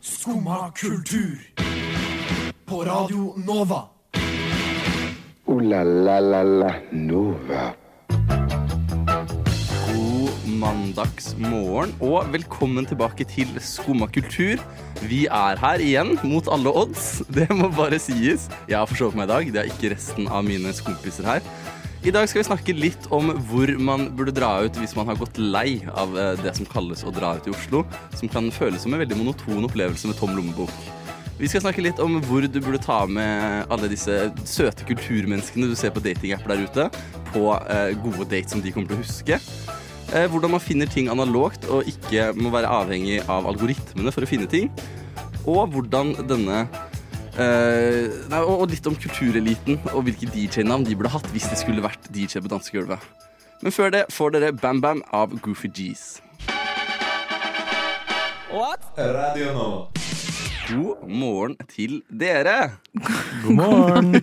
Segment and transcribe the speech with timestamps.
[0.00, 1.38] Skumma kultur.
[2.66, 3.88] På Radio Nova.
[5.46, 7.72] O-la-la-la-la Nova.
[9.88, 14.60] God mandagsmorgen og velkommen tilbake til Skumma kultur.
[15.08, 17.22] Vi er her igjen mot alle odds.
[17.32, 18.48] Det må bare sies.
[18.68, 19.52] Jeg har forsovet meg i dag.
[19.54, 21.42] Det er ikke resten av mine skompiser her.
[22.06, 25.16] I dag skal vi snakke litt om hvor man burde dra ut hvis man har
[25.18, 27.80] gått lei av eh, det som kalles å dra ut i Oslo,
[28.14, 30.70] som kan føles som en veldig monoton opplevelse med tom lommebok.
[31.40, 35.74] Vi skal snakke litt om hvor du burde ta med alle disse søte kulturmenneskene du
[35.78, 36.86] ser på datingapper der ute,
[37.32, 39.40] på eh, gode dates som de kommer til å huske.
[40.14, 44.30] Eh, hvordan man finner ting analogt og ikke må være avhengig av algoritmene for å
[44.30, 44.70] finne ting.
[45.50, 46.62] Og hvordan denne
[47.38, 51.84] nei, og, og litt om kultureliten og hvilke DJ-navn de burde hatt hvis de skulle
[51.84, 53.04] vært DJ på dansegulvet.
[53.62, 56.18] Men før det får dere Bam Bam av Goofy G's.
[58.98, 59.68] Radio nå.
[60.68, 62.74] God morgen til dere.
[63.44, 64.18] God morgen,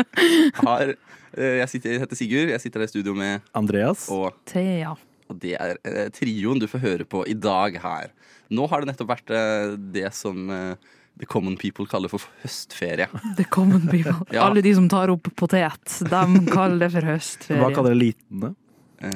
[0.66, 0.90] Har,
[1.36, 4.08] eh, jeg, sitter, jeg heter Sigurd, jeg sitter her i studio med Andreas.
[4.12, 4.96] og Thea.
[5.30, 8.12] Og det er eh, trioen du får høre på i dag her.
[8.50, 13.08] Nå har det nettopp vært eh, det som eh, the common people kaller for høstferie.
[13.38, 14.14] The common people.
[14.34, 14.46] Ja.
[14.48, 17.60] Alle de som tar opp potet, de kaller det for høstferie.
[17.62, 18.54] Hva kaller elitene?
[18.96, 19.12] Eh,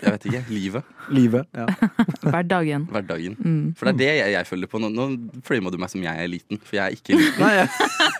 [0.00, 0.42] jeg vet ikke.
[0.48, 0.90] Livet.
[1.12, 1.48] Livet?
[1.56, 1.66] Ja.
[2.32, 2.86] Hverdagen.
[2.92, 3.36] Hverdagen.
[3.38, 3.64] Mm.
[3.76, 4.80] For det er det jeg, jeg følger på.
[4.82, 5.08] Nå, nå
[5.46, 7.40] frama du meg som jeg er liten, for jeg er ikke liten.
[7.44, 7.66] Nei, ja.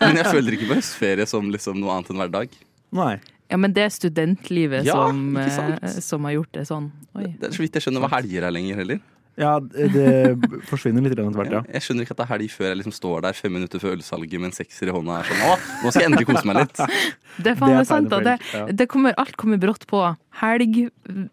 [0.03, 2.59] Men jeg føler ikke på høstferie som liksom noe annet enn hverdag.
[2.97, 3.13] nei.
[3.51, 6.87] Ja, men det er studentlivet Ja, som, eh, som har gjort det sånn.
[7.19, 7.27] Oi.
[7.37, 9.01] Det er så vidt jeg skjønner hva helger er lenger heller.
[9.39, 10.37] Ja, det
[10.69, 11.61] forsvinner litt etter hvert, Ja.
[11.73, 13.95] Jeg skjønner ikke at det er helg før jeg liksom står der fem minutter før
[13.97, 15.19] ølsalget med en sekser i hånda.
[15.19, 16.83] Er sånn, Å, nå skal jeg endelig kose meg litt.
[17.43, 18.13] Det er faen meg sant.
[18.13, 18.35] Det,
[18.77, 20.03] det kommer, alt kommer brått på.
[20.43, 20.83] Helg,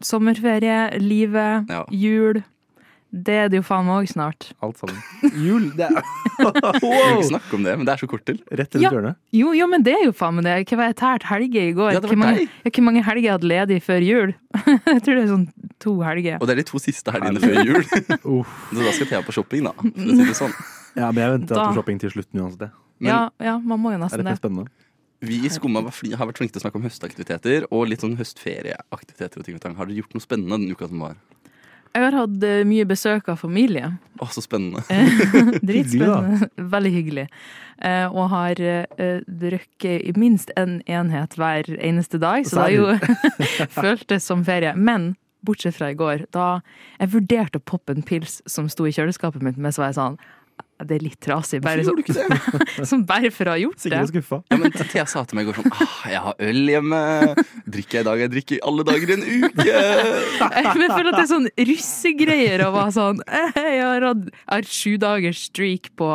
[0.00, 1.84] sommerferie, livet, Ja.
[1.92, 2.40] jul.
[3.10, 4.52] Det er det jo faen meg òg snart.
[4.62, 4.96] Alt sammen.
[5.34, 5.96] Jul, det er
[6.38, 7.18] Vi kan wow.
[7.18, 8.38] ikke snakke om det, men det er så kort til.
[8.48, 8.92] Rett rundt Ja.
[8.94, 9.18] hjørnet.
[9.34, 10.54] Jo, jo, men det er jo faen meg det.
[10.70, 11.90] Hva var jeg tært helger i går?
[11.92, 14.34] Ja, det var Hvor mange, hvor mange helger jeg hadde ledig før jul?
[14.94, 15.48] jeg tror det er sånn
[15.80, 16.36] to helger.
[16.40, 17.84] Og det er de to siste helgene før jul.
[18.74, 19.72] Så da skal Thea på shopping, da.
[19.80, 20.54] For å si det sånn.
[20.98, 22.58] Ja, men jeg venter Da- på shopping til slutten uansett.
[22.66, 22.70] det.
[23.00, 24.28] Men ja, ja, man må jo Det er nesten det.
[24.28, 24.68] mer spennende.
[25.20, 29.38] vi i Skumma har vært flinke til å snakke om høstaktiviteter og litt sånn høstferieaktiviteter.
[29.40, 29.74] og ting og ting.
[29.76, 31.14] Har dere gjort noe spennende den uka som var?
[31.94, 33.88] Jeg har hatt eh, mye besøk av familie.
[34.20, 34.84] Å, så spennende.
[35.66, 36.48] Dritspennende.
[36.70, 37.24] Veldig hyggelig.
[37.82, 38.54] Eh, og har
[39.26, 44.44] drukket i minst én en enhet hver eneste dag, så det har jo føltes som
[44.46, 44.74] ferie.
[44.76, 46.60] Men bortsett fra i går, da
[46.98, 50.00] jeg vurderte å poppe en pils som sto i kjøleskapet mitt, men så var jeg
[50.00, 50.20] sånn
[50.80, 51.60] det er litt trasig.
[51.60, 53.90] Bare, du så, som bare for å ha gjort det.
[53.90, 54.38] Sikkert skuffa.
[54.48, 57.00] Ja, men Thea sa til meg i går sånn ah, Jeg har øl hjemme.
[57.66, 58.22] Drikker jeg i dag?
[58.24, 59.66] Jeg drikker i alle dager i en uke.
[60.60, 64.94] Jeg føler at det er sånn russegreier å være sånn eh, Jeg har hatt sju
[65.00, 66.14] dagers streak på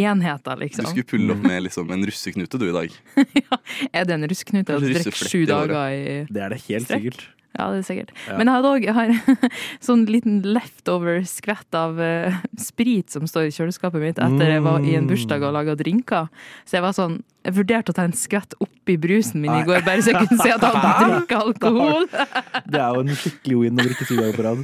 [0.00, 0.88] enheter, Du liksom.
[0.88, 2.94] skulle pulle opp med liksom en russeknute du i dag.
[3.92, 7.02] Er det en russeknute drikke sju dager i Det er det helt Strekk.
[7.02, 7.26] sikkert.
[7.52, 8.12] Ja, det er sikkert.
[8.28, 8.38] Ja.
[8.38, 9.50] Men jeg hadde òg en
[9.88, 14.86] sånn liten leftover skvett av uh, sprit som står i kjøleskapet mitt etter jeg var
[14.86, 16.30] i en bursdag og laga drinker.
[16.64, 19.80] Så jeg var sånn Jeg vurderte å ta en skvett oppi brusen min i går,
[19.82, 22.04] bare så jeg kunne se at han hadde drukket alkohol.
[22.72, 24.62] Det er jo en skikkelig win å drikke syv dager på rad.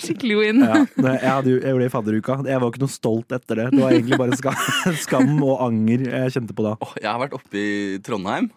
[0.00, 0.64] Skikkelig win.
[0.64, 2.38] Ja, Nei, jeg, hadde jeg gjorde det i fadderuka.
[2.48, 3.66] Jeg var ikke noe stolt etter det.
[3.74, 6.72] Det var egentlig bare skam, skam og anger jeg kjente på da.
[7.02, 7.74] Jeg har vært oppe i
[8.06, 8.48] Trondheim.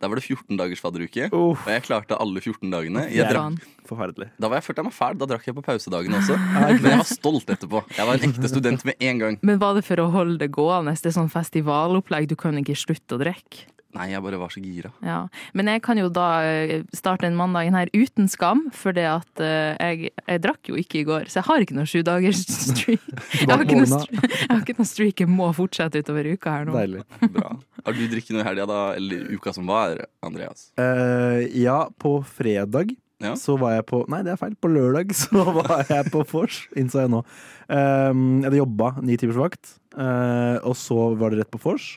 [0.00, 1.26] Der var det 14 dagers fadderuke.
[1.28, 1.66] Uff.
[1.66, 3.02] Og jeg klarte alle 14 dagene.
[3.12, 3.66] Jeg er- drakk.
[3.90, 4.28] Forferdelig.
[4.38, 5.18] da var jeg følte jeg meg fæl.
[5.18, 6.36] Da drakk jeg på pausedagene også.
[6.80, 7.82] Men jeg var stolt etterpå.
[7.96, 9.38] Jeg var en ekte student med en gang.
[9.42, 10.94] Men var det for å holde det gående?
[10.96, 13.66] Det er sånn festivalopplegg, du kan ikke slutte å drikke.
[13.96, 14.92] Nei, jeg bare var så gira.
[15.02, 15.24] Ja.
[15.58, 19.42] Men jeg kan jo da eh, starte den mandagen her uten skam, for det at
[19.42, 22.44] eh, jeg, jeg drakk jo ikke i går, så jeg har ikke noen sju dagers
[22.70, 23.02] streak.
[23.40, 26.74] Jeg har ikke noen noe streak jeg må fortsette utover uka her nå.
[26.76, 27.02] Deilig.
[27.34, 27.52] Bra.
[27.86, 28.80] Har du drikket noe i helga, da?
[28.98, 30.68] Eller uka som var, Andreas?
[30.78, 33.34] Uh, ja, på fredag Ja.
[33.36, 34.54] så var jeg på Nei, det er feil.
[34.60, 37.24] På lørdag så var jeg på vors, innså jeg nå.
[37.66, 41.96] Um, jeg hadde jobba ni timers vakt, uh, og så var det rett på vors.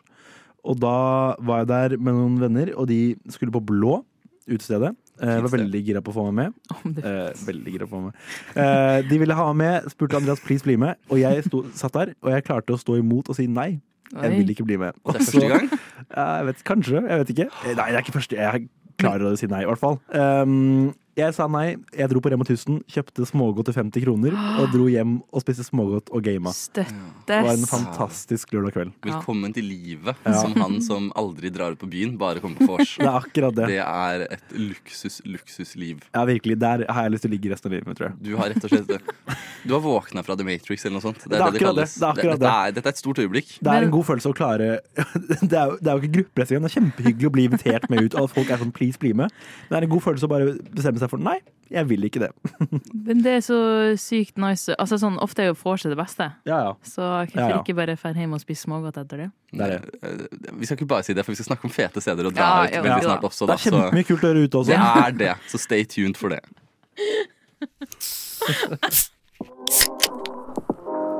[0.63, 0.95] Og da
[1.43, 3.97] var jeg der med noen venner, og de skulle på Blå
[4.47, 4.93] utestedet.
[5.21, 7.03] Eh, Jeg var veldig gira på å få meg med.
[7.03, 8.13] Eh, veldig gira på meg.
[8.55, 11.93] Eh, de ville ha meg med, spurte Andreas please bli med, og jeg sto, satt
[11.99, 13.75] der, og jeg klarte å stå imot og si nei.
[14.13, 14.93] Jeg vil ikke bli med.
[15.05, 15.69] Og Det er første gang?
[16.13, 16.99] Jeg vet, kanskje.
[17.09, 17.45] Jeg vet ikke.
[17.65, 18.37] Eh, Nei, det er ikke første.
[18.37, 18.67] Jeg
[19.01, 19.95] klarer å si nei, i hvert fall.
[20.13, 21.75] Um, Jeg sa nei.
[21.93, 24.33] Jeg dro på Rema 1000, kjøpte smågodt til 50 kroner
[24.63, 26.49] og dro hjem og spiste smågodt og gama.
[26.57, 26.89] Støttes.
[27.29, 28.93] Det var en fantastisk lørdag kveld.
[29.05, 30.33] Velkommen til livet, Ja.
[30.41, 32.95] som han som aldri drar ut på byen, bare kommer på vors.
[33.03, 33.67] Det er akkurat det.
[33.75, 36.01] Det er et luksus, luksusliv.
[36.15, 36.57] Ja, virkelig.
[36.59, 38.17] Der har jeg lyst til å ligge resten av livet tror jeg.
[38.25, 39.13] Du har rett og slett
[39.63, 41.21] Du har våkna fra The Matrix eller noe sånt.
[41.29, 41.63] Det er akkurat det.
[41.63, 41.93] kalles.
[41.93, 43.53] Det er akkurat dette, er, dette er et stort øyeblikk.
[43.61, 44.71] Det er en god følelse å klare
[45.45, 46.65] Det er jo, det er jo ikke gruppepress engang.
[46.65, 49.13] Det er kjempehyggelig å bli invitert med ut, og at folk er sånn please, bli
[49.21, 49.29] med.
[49.69, 51.39] Det er en god følelse å bare bestemme seg for nei,
[51.73, 52.29] jeg vil ikke det.
[53.07, 53.57] Men det er så
[53.97, 54.75] sykt nice.
[54.79, 56.27] Altså sånn, Ofte er jo vorset det beste.
[56.45, 56.73] Ja, ja.
[56.85, 57.61] Så hvorfor Ja, ja.
[57.61, 59.29] ikke bare dra hjem og spise smågodt etter det?
[59.53, 59.81] Det er det.
[60.03, 62.33] Eh, Vi skal ikke bare si det, for vi skal snakke om fete steder og
[62.37, 63.07] dra Ja, ut veldig ja.
[63.09, 63.43] snart også.
[63.49, 64.69] Det er kjempemye kult å gjøre ute også.
[64.69, 65.33] det er det.
[65.49, 66.41] Så stay tuned for det.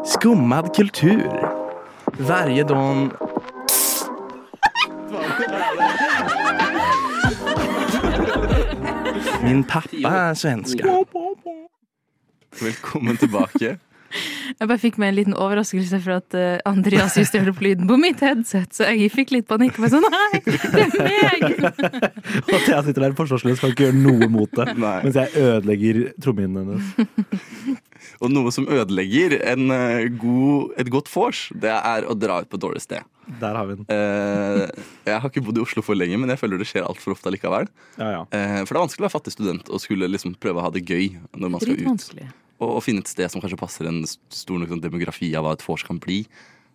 [0.05, 1.25] Skummad kultur.
[2.19, 3.32] Varje dag...
[9.43, 10.83] Min pappa er svenske.
[12.61, 13.77] Velkommen tilbake.
[14.59, 17.97] Jeg bare fikk meg en liten overraskelse for at uh, Andreas justerte opp lyden på
[17.97, 19.79] mitt headset, så jeg fikk litt panikk.
[19.81, 21.45] Og sånn, nei, det er meg!
[22.45, 24.67] Og at jeg sitter der forsvarsløs, kan ikke gjøre noe mot det.
[24.77, 24.99] Nei.
[25.07, 27.81] Mens jeg ødelegger trommehinnen hennes.
[28.21, 32.51] Og noe som ødelegger en, uh, god, et godt vors, det er å dra ut
[32.51, 33.01] på et dårlig sted.
[33.39, 33.85] Der har vi den.
[33.87, 34.67] Eh,
[35.07, 37.31] jeg har ikke bodd i Oslo for lenge, men jeg føler det skjer altfor ofte
[37.31, 37.67] likevel.
[37.97, 38.21] Ja, ja.
[38.35, 40.71] Eh, for det er vanskelig å være fattig student og skulle liksom prøve å ha
[40.75, 42.09] det gøy når man skal ut.
[42.59, 45.53] Og, og finne et sted som kanskje passer en stor nok sånn demografi av hva
[45.57, 46.25] et vors kan bli.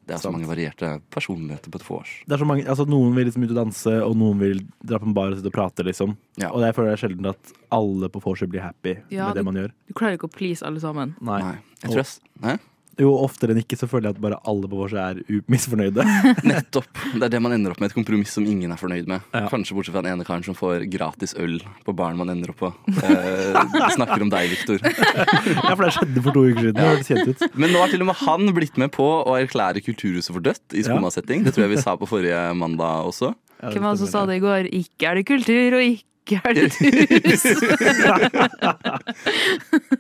[0.09, 2.13] Det er så mange varierte personligheter på et vors.
[2.25, 4.97] Det er så mange, altså Noen vil liksom ut og danse, og noen vil dra
[5.03, 5.85] på en bar og sitte og prate.
[5.85, 6.49] liksom Ja.
[6.49, 9.45] Og jeg føler det er sjelden at alle på vorset blir happy Ja, med det
[9.45, 9.73] du- man gjør.
[9.87, 11.15] Du klarer ikke å please alle sammen.
[11.21, 11.41] Nei.
[11.43, 11.57] Nei.
[11.85, 12.05] Jeg tror
[12.43, 12.59] jeg?
[12.99, 16.03] Jo, oftere enn ikke så føler jeg at bare alle på vorset er misfornøyde.
[16.51, 16.89] Nettopp.
[17.15, 17.93] Det er det man ender opp med.
[17.93, 19.23] Et kompromiss som ingen er fornøyd med.
[19.31, 19.45] Ja.
[19.53, 22.63] Kanskje bortsett fra den ene karen som får gratis øl på baren man ender opp
[22.65, 22.73] på.
[22.91, 23.59] Eh,
[23.95, 24.83] snakker om deg, Viktor.
[25.69, 26.81] ja, for det skjedde for to uker siden.
[26.81, 27.47] Det kjent ut.
[27.55, 30.75] Men nå har til og med han blitt med på å erklære Kulturhuset for dødt
[30.75, 31.47] i skomasetting.
[31.47, 33.33] Det tror jeg vi sa på forrige mandag også.
[33.59, 34.69] Hvem var det som sa det i går?
[34.75, 36.08] Ikke er det kultur, og ikke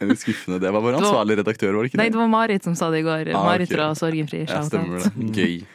[0.00, 0.58] er det skuffende.
[0.62, 2.02] Det var vår ansvarlig redaktør, var det ikke det?
[2.04, 2.20] Nei, det?
[2.20, 3.30] var Marit som sa det i går.
[3.34, 3.74] Ah, Marit ok.
[3.78, 4.44] fra Sorgenfri.
[4.48, 5.10] Ja, stemmer det.
[5.34, 5.56] Gøy.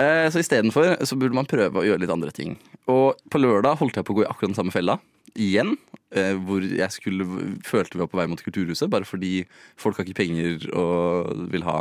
[0.00, 2.54] Eh, Så istedenfor så burde man prøve å gjøre litt andre ting.
[2.88, 4.94] Og på lørdag holdt jeg på å gå i akkurat den samme fella.
[5.36, 5.74] Igjen.
[6.16, 7.26] eh, Hvor jeg skulle
[7.62, 9.44] følte vi var på vei mot Kulturhuset, bare fordi
[9.76, 11.76] folk har ikke penger og vil ha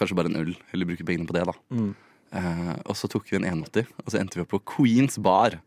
[0.00, 1.54] kanskje bare en øl, eller bruke pengene på det, da.
[1.76, 1.92] Mm.
[2.40, 5.60] Eh, og så tok vi en 180, og så endte vi opp på Queens Bar,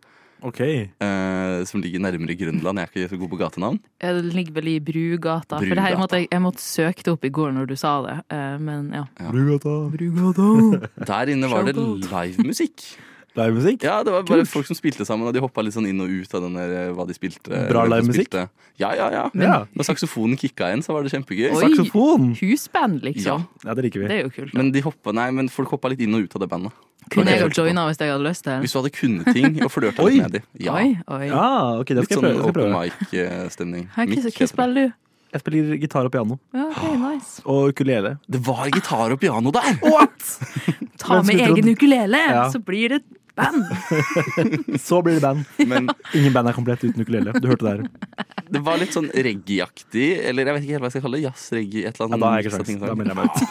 [0.45, 0.61] Ok.
[1.03, 2.79] Uh, som ligger nærmere Grønland.
[2.79, 3.79] Jeg er ikke så god på gatenavn.
[4.01, 5.59] Ja, Det ligger vel i Brugata.
[5.59, 7.97] For det her måtte jeg, jeg måtte søke det opp i går når du sa
[8.05, 8.17] det.
[8.31, 9.05] Uh, Men ja.
[9.19, 9.33] Ja.
[9.33, 9.75] Brugata.
[11.11, 12.87] Der inne var det livemusikk.
[13.37, 13.83] Livemusikk?
[13.85, 14.49] Ja, det var bare Kult.
[14.51, 16.71] folk som spilte sammen, og de hoppa litt sånn inn og ut av den der,
[16.79, 17.61] eh, hva de spilte.
[17.69, 18.33] Bra livemusikk?
[18.79, 19.25] Ja, ja, ja.
[19.37, 19.59] Ja.
[19.75, 21.51] Når saksofonen kicka inn, så var det kjempegøy.
[21.51, 21.61] Oi.
[21.67, 22.31] Saksofon!
[22.39, 23.45] Husband, liksom.
[23.65, 24.09] Ja, det liker vi.
[24.09, 24.53] Det er jo kult.
[24.53, 24.57] Da.
[24.57, 26.85] Men, de hoppa, nei, men folk hoppa litt inn og ut av det bandet.
[27.09, 27.41] Kunne okay.
[27.41, 30.23] jeg joina hvis jeg hadde lyst til Hvis du hadde kunnet ting og flørta litt
[30.23, 30.47] med dem.
[30.61, 30.77] Ja.
[30.77, 31.21] Oi, oi.
[31.29, 31.51] Ja,
[31.81, 32.33] ok, det Litt sånn prøve.
[32.33, 33.85] Det skal open mic-stemning.
[33.95, 34.97] Hva spiller du?
[35.29, 36.39] jeg spiller gitar og piano.
[36.55, 37.41] Ja, okay, nice.
[37.49, 38.15] Og ukulele.
[38.25, 39.75] Det var gitar og piano der!
[41.01, 42.47] Ta med egen ukulele, Ja.
[42.49, 43.03] så blir det
[43.39, 43.65] band.
[44.87, 45.45] Så blir det band.
[45.69, 47.33] Men Ingen band er komplett uten ukulele.
[47.39, 47.83] Du hørte det her.
[48.57, 51.25] det var litt sånn reggae-aktig, eller jeg vet ikke helt hva jeg skal kalle det.
[51.29, 52.17] Jazz, reggae, et eller annet.
[52.17, 52.73] Ja, da har jeg ikke sjans.
[52.73, 52.99] Da sånn.
[52.99, 53.43] melder jeg meg ut.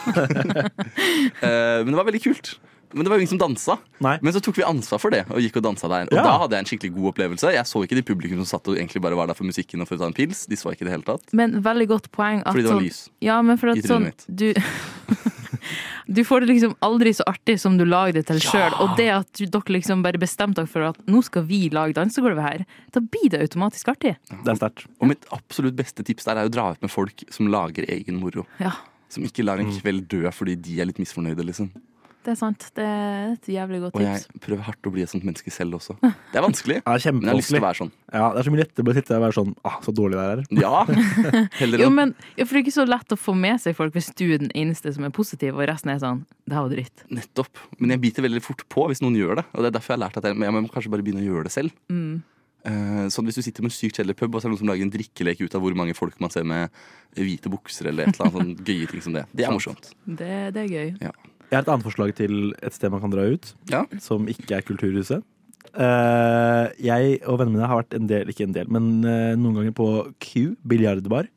[1.39, 2.53] Eh, Men det var veldig kult.
[2.93, 3.75] Men det var jo ingen som dansa.
[4.01, 4.15] Nei.
[4.21, 6.07] Men så tok vi ansvar for det og gikk og dansa der.
[6.09, 6.23] Og Ja.
[6.23, 7.53] da hadde jeg en skikkelig god opplevelse.
[7.53, 9.87] Jeg så ikke de publikum som satt og egentlig bare var der for musikken og
[9.87, 10.45] for å ta en pils.
[10.49, 11.21] De så ikke det hele tatt.
[11.33, 12.41] Men veldig godt poeng.
[12.45, 13.09] At Fordi det var sånn- lys.
[13.21, 14.53] Ja, men for at sånn du,
[16.07, 18.73] du får det liksom aldri så artig som du lager det til sjøl.
[18.81, 21.93] Og det at du, dere liksom bare bestemte dere for at nå skal vi lage
[21.97, 24.15] dansegulvet her, da blir det automatisk artig.
[24.31, 24.87] Det er sterkt.
[24.99, 28.19] Og mitt absolutt beste tips der er å dra ut med folk som lager egen
[28.21, 28.45] moro.
[28.59, 28.73] Ja,
[29.09, 31.71] Som ikke lar en kveld dø fordi de er litt misfornøyde, liksom.
[32.25, 32.65] Det er sant.
[32.75, 34.03] Det er et jævlig godt tips.
[34.03, 35.95] Og jeg prøver hardt å bli et sånt menneske selv også.
[36.03, 37.91] Det er vanskelig, Ja, det er men jeg har lyst til å være sånn.
[38.11, 40.25] Ja, det er så mye lettere å sitte og være sånn ah, så dårlig det
[40.33, 40.41] er.
[40.59, 40.81] Ja!
[41.61, 43.95] Heller Jo, men ja, for det er ikke så lett å få med seg folk
[43.95, 46.75] hvis du er den eneste som er positiv, og resten er sånn Det her var
[46.75, 47.05] dritt.
[47.13, 47.63] Nettopp.
[47.79, 49.47] Men jeg biter veldig fort på hvis noen gjør det.
[49.53, 51.29] Og det er derfor jeg har lært at jeg, jeg må kanskje bare begynne å
[51.29, 51.73] gjøre det selv.
[51.87, 52.19] Mm.
[52.67, 54.63] Eh, sånn Hvis du sitter med en sykt kjedelig pub, og så er det noen
[54.65, 56.73] som lager en drikkelek ut av hvor mange folk man ser med
[57.15, 59.25] hvite bukser eller et eller annet sånn gøye ting som det.
[59.31, 59.91] Det er morsomt.
[60.05, 61.11] Det, det er gøy.
[61.49, 63.83] Jeg har et annet forslag til et sted man kan dra ut, Ja.
[63.99, 65.23] som ikke er Kulturhuset.
[65.73, 69.55] Uh, jeg og vennene mine har vært en del, ikke en del, men uh, noen
[69.59, 69.87] ganger på
[70.23, 71.27] Q, biljardbar.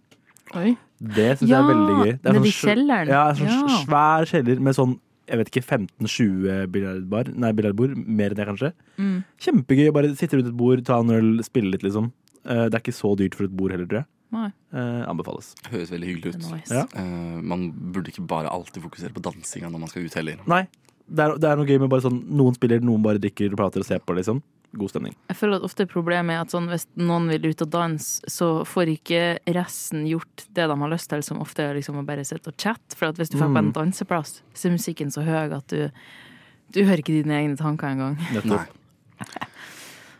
[0.53, 2.13] Det syns Ja, jeg er veldig gøy.
[2.23, 3.09] Det er nede sånn kjelleren.
[3.13, 3.81] Ja, sånn Ja.
[3.83, 4.99] svær kjeller med sånn
[5.33, 7.29] jeg vet ikke, 15-20 biljardbar.
[7.41, 7.95] Nei, biljardbord.
[7.97, 8.73] Mer enn det, kanskje.
[8.99, 9.25] Mm.
[9.41, 12.11] Kjempegøy å bare sitte rundt et bord, ta en øl, spille litt, liksom.
[12.45, 14.09] Uh, det er ikke så dyrt for et bord heller, tror jeg.
[14.33, 15.53] Nei, Eh, anbefales.
[15.69, 16.51] Høres veldig hyggelig ut.
[16.53, 16.73] nice.
[16.73, 16.87] Ja.
[16.97, 20.39] Eh, man burde ikke bare alltid fokusere på dansinga når man skal ut heller.
[20.49, 20.63] Nei,
[21.07, 23.59] det er, det er noe gøy med bare sånn noen spiller, noen bare drikker og
[23.61, 24.41] prater og ser på, liksom.
[24.75, 25.13] God stemning.
[25.29, 28.65] Jeg føler at ofte problemet er at sånn, hvis noen vil ut og danse, så
[28.65, 32.25] får ikke resten gjort det de har lyst til, som ofte er liksom å bare
[32.25, 32.97] sitte og chatte.
[32.97, 33.75] For at hvis du drar på en Mm.
[33.77, 35.91] danseplass, så er musikken så høy at du,
[36.73, 38.17] du hører ikke dine egne tanker engang.
[38.33, 38.73] Nettopp.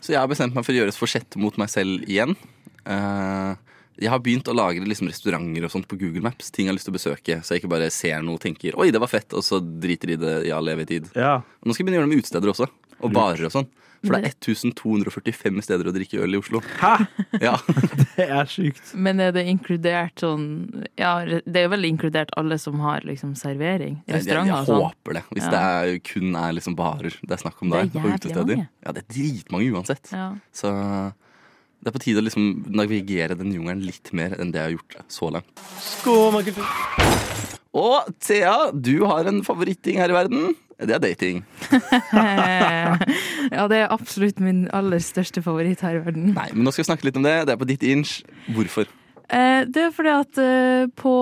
[0.03, 2.37] Så jeg har bestemt meg for å gjøre et forsett mot meg selv igjen.
[2.85, 3.55] Eh,
[4.03, 6.51] jeg har begynt å lagre liksom restauranter og sånt på Google Maps.
[6.51, 8.75] Ting jeg har lyst til å besøke, så jeg ikke bare ser noe og tenker
[8.77, 11.11] 'oi, det var fett', og så driter i det i all evig tid.
[11.15, 11.41] Ja.
[11.65, 12.69] Nå skal jeg begynne å gjøre det med utesteder også.
[13.03, 13.67] Og barer og sånn.
[14.05, 16.59] For det er 1245 steder å drikke øl i Oslo.
[16.81, 17.07] Hæ?!
[17.41, 17.55] Ja,
[18.19, 18.95] Det er sjukt.
[18.99, 23.37] Men er det inkludert sånn Ja, det er jo vel inkludert alle som har liksom
[23.39, 24.01] servering?
[24.03, 24.83] jeg, jeg, jeg Restauranter og sånn?
[24.83, 25.23] håper det.
[25.31, 25.51] Hvis Ja.
[25.55, 28.19] det er, kun er liksom barer det er snakk om Det er der, og jævlig
[28.19, 28.57] utesteder.
[28.57, 28.69] mange.
[28.85, 30.13] Ja, det er dritmange uansett.
[30.13, 30.27] Ja.
[30.53, 30.75] Så
[31.83, 34.77] det er på tide å liksom navigere den jungelen litt mer enn det jeg har
[34.77, 35.63] gjort så langt.
[35.83, 36.67] Skomakultur.
[37.73, 40.53] Og Thea, du har en favoritting her i verden.
[40.83, 41.43] Det er dating.
[42.13, 46.33] ja, det er absolutt min aller største favoritt her i verden.
[46.37, 47.37] Nei, men nå skal vi snakke litt om det.
[47.49, 48.19] Det er på ditt inch.
[48.55, 48.91] Hvorfor?
[49.29, 51.15] Eh, Det er fordi at eh, på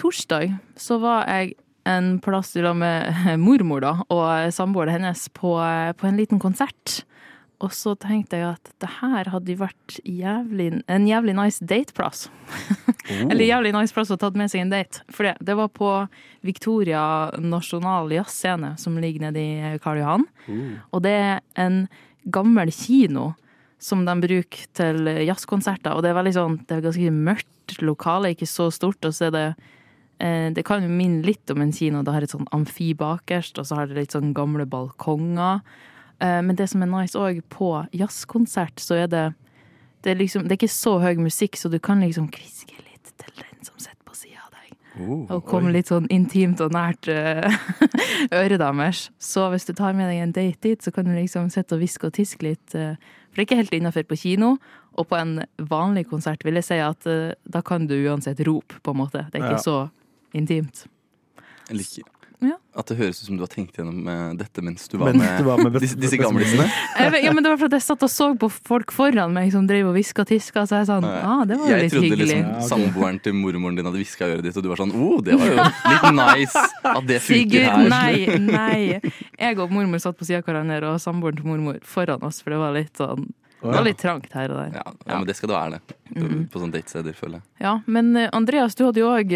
[0.00, 1.54] torsdag så var jeg
[1.86, 5.54] en plass sammen med mormor da, og samboeren hennes på,
[6.00, 7.02] på en liten konsert.
[7.64, 12.26] Og så tenkte jeg at det her hadde vært jævlig, en jævlig nice dateplass.
[13.30, 15.00] Eller jævlig nice plass å ha tatt med seg en date.
[15.08, 15.88] For det, det var på
[16.44, 20.28] Victoria Nasjonal Jazzscene, som ligger nede i Karl Johan.
[20.92, 21.86] Og det er en
[22.28, 23.30] gammel kino
[23.78, 25.94] som de bruker til jazzkonserter.
[25.94, 29.00] Og det er veldig sånn, det er ganske mørkt lokale, ikke så stort.
[29.04, 29.48] Og så er det
[30.20, 32.04] eh, Det kan jo minne litt om en kino.
[32.04, 35.64] Det har et sånn amfi bakerst, og så har det litt sånn gamle balkonger.
[36.20, 39.26] Eh, men det som er nice òg, på jazzkonsert, så er det
[40.04, 43.08] det er, liksom, det er ikke så høy musikk, så du kan liksom kviske litt
[43.18, 44.76] til den som sitter på sida av deg.
[45.34, 47.42] Og komme litt sånn intimt og nært uh,
[48.30, 49.00] øret deres.
[49.18, 51.82] Så hvis du tar med deg en date dit, så kan du liksom sitte og
[51.82, 52.74] hviske og tiske litt.
[52.78, 52.94] eh,
[53.32, 54.52] for det er ikke helt innafor på kino.
[54.96, 58.78] Og på en vanlig konsert vil jeg si at eh, da kan du uansett rope,
[58.86, 59.26] på en måte.
[59.32, 59.64] Det er ikke Ja.
[59.66, 59.90] så
[60.38, 60.86] intimt.
[61.68, 62.06] Jeg liker
[62.44, 62.58] Ja.
[62.76, 65.22] at det høres ut som du har tenkt gjennom eh, dette mens du var Mens
[65.24, 66.66] med, du var med disse, disse gamlisene.
[67.24, 69.88] Ja, men det var fordi jeg satt og så på folk foran meg som drev
[69.88, 72.50] og hviska og tiska, så jeg sånn ah, det var jo jeg trodde liksom Ja,
[72.60, 72.66] ok.
[72.68, 75.38] samboeren til mormoren din hadde hviska i øret ditt, og du var sånn oh, det
[75.40, 77.88] var jo litt nice at det funker Sigurd, her.
[77.96, 79.14] nei, nei.
[79.40, 82.52] Jeg og mormor satt på sida av hverandre, og samboeren til mormor foran oss, for
[82.52, 84.74] det var litt sånn Det var litt trangt her og der.
[84.76, 85.96] Ja, ja, men det skal det være, det.
[86.52, 87.46] På sånne datesteder, føler jeg.
[87.64, 89.32] Ja, men eh, Andreas, du hadde jo òg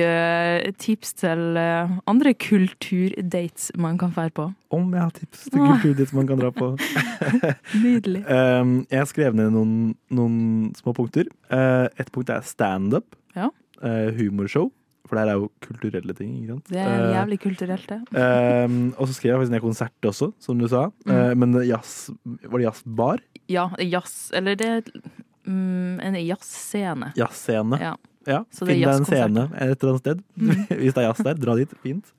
[0.83, 4.49] tips til eh, andre kulturdates man kan fære på.
[4.77, 6.73] Om jeg har tips til kulturdates man kan dra på.
[7.85, 8.23] Nydelig.
[8.29, 10.37] Jeg har skrevet ned noen, noen
[10.79, 11.31] små punkter.
[11.51, 13.17] Et punkt er standup.
[13.35, 13.49] Ja.
[13.81, 14.71] Humorshow.
[15.11, 16.37] For det her er jo kulturelle ting.
[16.39, 16.69] ikke sant?
[16.71, 17.97] Det er Uh, jævlig kulturelt, det.
[18.15, 20.85] Uh, og så skrev jeg faktisk ned konsert også, som du sa.
[21.09, 22.13] Uh, men jazz,
[22.47, 23.25] var det jazzbar?
[23.51, 24.87] Ja, jazz Eller det er
[25.51, 27.11] mm, en jazzscene.
[27.19, 27.81] Jazzscene.
[27.83, 27.97] Ja.
[28.29, 30.19] Ja, Så Finn deg en scene et eller annet sted.
[30.85, 31.73] Hvis det er jazz der, dra dit.
[31.83, 32.13] Fint.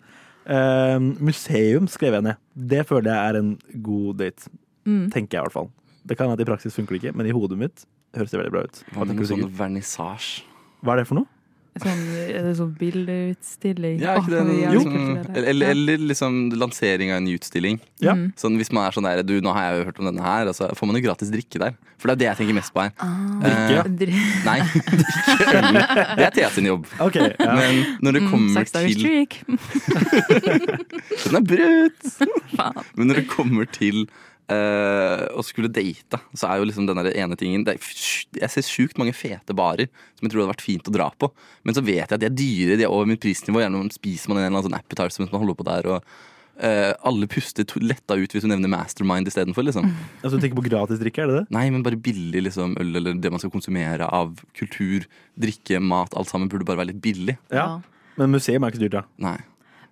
[0.44, 2.42] Uh, museum skrev jeg ned.
[2.52, 3.52] Det føler jeg er en
[3.86, 4.52] god date.
[4.84, 5.06] Mm.
[5.14, 5.70] Tenker jeg i hvert fall.
[6.04, 7.86] Det kan hende at i praksis funker det ikke, men i hodet mitt
[8.18, 8.82] høres det veldig bra ut.
[8.96, 10.48] Hva med noe sånn vernissasje?
[10.82, 11.30] Hva er det for noe?
[11.80, 14.02] Sånn, er det sånn bildeutstilling?
[14.04, 14.42] Ja, ikke det?
[14.74, 15.38] Liksom, kulturelt.
[15.54, 17.78] eller, eller liksom lansering av en ny utstilling.
[18.04, 18.12] Ja.
[18.18, 18.26] Mm.
[18.36, 20.50] Sånn Hvis man er sånn der Du, nå har jeg jo hørt om denne her,
[20.52, 21.78] og så får man jo gratis drikke der.
[22.02, 22.92] For det er det jeg tenker mest på her.
[23.46, 23.78] Drikke?
[23.80, 25.80] Eh, Dri- nei, øl.
[26.20, 26.86] Det er Thea sin jobb.
[27.08, 27.56] Okay, ja.
[27.56, 29.40] Men når det Mm, kommer dagers til streak.
[31.26, 32.04] Den er brutt!
[32.98, 34.04] Men når det kommer til
[34.52, 37.94] eh, og skulle date, så er jo liksom den ene tingen det er,
[38.42, 41.32] Jeg ser sjukt mange fete barer som jeg tror hadde vært fint å dra på.
[41.68, 43.64] Men så vet jeg at de er dyre, de er over mitt prisnivå.
[43.64, 45.90] Gjerne spiser man en eller annen sånn appetizer mens man holder på der.
[45.96, 46.12] Og
[46.62, 49.66] uh, alle puster letta ut hvis du nevner Mastermind istedenfor.
[49.68, 49.88] Liksom.
[50.22, 51.46] Altså, du tenker på gratisdrikke, er det det?
[51.58, 55.08] Nei, men bare billig liksom, øl eller det man skal konsumere av kultur,
[55.42, 56.18] drikke, mat.
[56.18, 57.38] Alt sammen burde bare være litt billig.
[57.54, 57.80] Ja.
[58.20, 59.08] Men museum er ikke så dyrt, da.
[59.30, 59.38] Nei.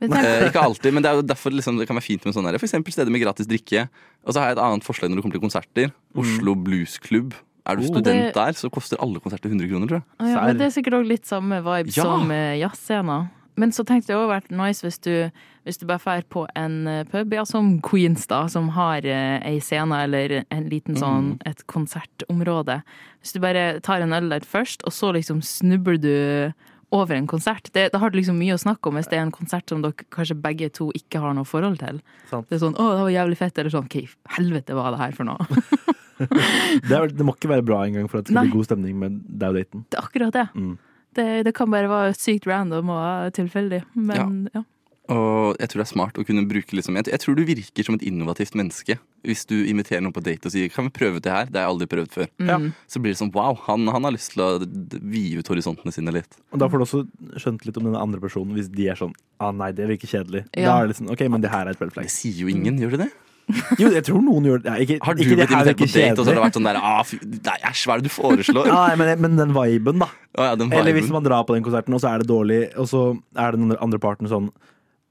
[0.02, 2.46] Eh, ikke alltid, men det er jo derfor liksom, det kan være fint med sånn
[2.48, 2.58] her.
[2.58, 3.90] For eksempel steder med gratis drikke.
[4.26, 5.92] Og så har jeg et annet forslag når det kommer til konserter.
[6.16, 7.34] Oslo Blues Club.
[7.68, 7.88] Er du Oh.
[7.92, 10.04] student Det- der, så koster alle konserter 100 kroner, tror jeg.
[10.20, 12.04] Ah, ja, men det er sikkert òg litt samme vibe Ja.
[12.04, 13.30] som uh, jazzscener.
[13.58, 15.30] Men så tenkte jeg òg vært nice hvis du,
[15.66, 19.42] hvis du bare drar på en eh, pub, ja, som Queens, da, som har eh,
[19.44, 22.82] ei scene eller en liten sånn et konsertområde.
[23.22, 26.54] Hvis du bare tar en øl der først, og så liksom snubler du
[26.96, 27.70] over en konsert.
[27.74, 29.84] Det, da har du liksom mye å snakke om hvis det er en konsert som
[29.84, 32.02] dere kanskje begge to ikke har noe forhold til.
[32.32, 32.50] Sant.
[32.50, 35.02] Det er sånn 'Å, det var jævlig fett', eller sånn 'Hva i helvete var det
[35.04, 35.48] her for noe?'
[36.20, 38.50] Det, er, det må ikke være bra engang for at det skal Nei.
[38.52, 39.86] bli god stemning med deg og daten.
[39.88, 40.48] Det er akkurat det.
[40.52, 40.74] Mm.
[41.16, 41.28] det.
[41.48, 44.66] Det kan bare være sykt random og tilfeldig, men ja.
[45.10, 47.86] Og jeg tror det er smart å kunne bruke liksom Jeg jeg tror du virker
[47.86, 51.20] som et innovativt menneske hvis du inviterer noen på date og sier 'kan vi prøve
[51.20, 52.28] det her', det har jeg aldri prøvd før.
[52.40, 52.74] Mm.
[52.88, 56.14] Så blir det sånn wow, han, han har lyst til å vide ut horisontene sine
[56.14, 56.38] litt.
[56.54, 57.02] Og da får du også
[57.36, 60.46] skjønt litt om den andre personen, hvis de er sånn ah, nei, det virker kjedelig.
[60.56, 62.06] Da er det liksom, ok, men det her er et red flag.
[62.08, 63.12] Det sier jo ingen, gjør det det?
[63.82, 64.70] Jo, jeg tror noen gjør det.
[64.70, 66.58] Nei, ikke, Har du ikke, blitt invitert på date, date, og så har det vært
[66.60, 67.14] sånn der ah,
[67.50, 68.70] Nei, æsj, hva er det du foreslår?
[68.70, 70.10] Nei, men, men den viben, da.
[70.38, 72.60] Å ja, den Eller hvis man drar på den konserten, og så er det dårlig,
[72.78, 73.04] og så
[73.36, 74.52] er den andre- parten sånn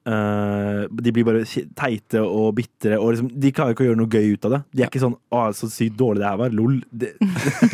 [0.08, 1.42] de blir bare
[1.76, 2.96] teite og bitre.
[2.96, 4.60] Og liksom, de klarer ikke å gjøre noe gøy ut av det.
[4.72, 6.54] De er ikke sånn 'Å, så sykt dårlig det her var'.
[6.56, 6.78] Lol.
[6.88, 7.10] Det.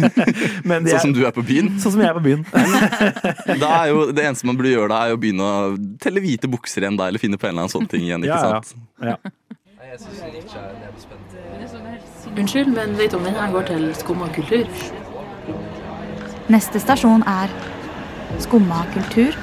[0.68, 1.68] Men de Sånn er, som du er på byen.
[1.78, 2.42] sånn som jeg er på byen.
[3.62, 6.50] Da er jo Det eneste man burde gjøre da, er å begynne å telle hvite
[6.50, 8.24] bukser igjen, da, eller finne på en eller annen sånn ting igjen.
[8.24, 8.60] ikke Ja, ja.
[8.60, 8.74] sant?
[9.00, 9.16] Ja.
[12.34, 14.66] Unnskyld, men vet du om her går til Skumma kultur?
[16.50, 17.52] Neste stasjon er
[18.42, 19.36] Skumma kultur.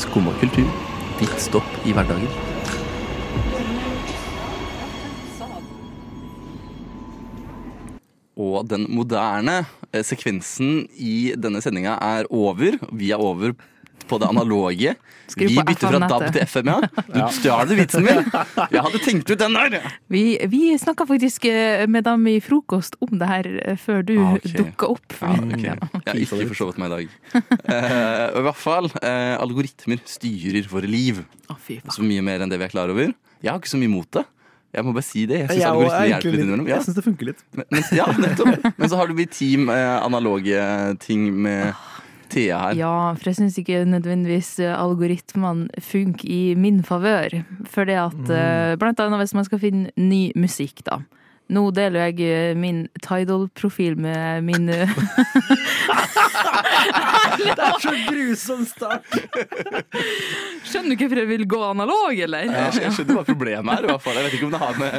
[0.00, 0.66] Skumma kultur.
[1.20, 2.26] Ditt stopp i hverdagen.
[8.34, 9.60] Og den moderne
[9.92, 12.80] eh, sekvensen i denne sendinga er over.
[12.90, 13.54] Vi er over
[14.08, 14.94] på det analoge.
[15.30, 17.04] Skru Vi bytter fra DAB til FM, ja.
[17.08, 18.20] Du stjal vitsen min!
[18.74, 19.86] Jeg hadde tenkt ut den der!
[20.12, 24.14] Vi, vi snakka faktisk eh, med dem i frokost om det her eh, før du
[24.20, 24.52] Ah, okay.
[24.60, 25.16] dukka opp.
[25.20, 25.64] Ja, okay.
[25.70, 27.16] Jeg har ikke forsovet meg i dag.
[27.64, 31.24] Eh, I hvert fall, uh, algoritmer styrer våre liv.
[31.48, 31.58] Oh.
[31.92, 33.12] Så mye mer enn det vi er klar over.
[33.40, 34.24] Jeg har ikke så mye mot det.
[34.74, 35.38] Jeg må bare si det.
[35.44, 36.68] Jeg syns algoritmer er hjelper litt innimellom.
[36.68, 36.78] Ja.
[36.80, 37.42] jeg syns det funker litt.
[37.54, 38.70] Men, men, ja, nettopp.
[38.80, 40.64] Men så har du blitt team eh, analoge
[41.04, 41.84] ting med
[42.34, 42.78] Thea her.
[42.78, 47.40] Ja, for jeg syns ikke nødvendigvis eh, algoritmene funker i min favør.
[47.70, 48.78] For det at mm.
[48.82, 51.02] Blant annet hvis man skal finne ny musikk, da.
[51.52, 54.88] Nå deler jeg eh, min Tidal-profil med min eh,
[57.34, 59.04] Det er så grusom start!
[60.68, 62.46] Skjønner du ikke hvorfor jeg vil gå analog, eller?
[62.48, 63.84] Jeg, jeg skjønner hva problemet er.
[63.84, 64.16] i hvert fall.
[64.16, 64.92] Jeg vet ikke om det har med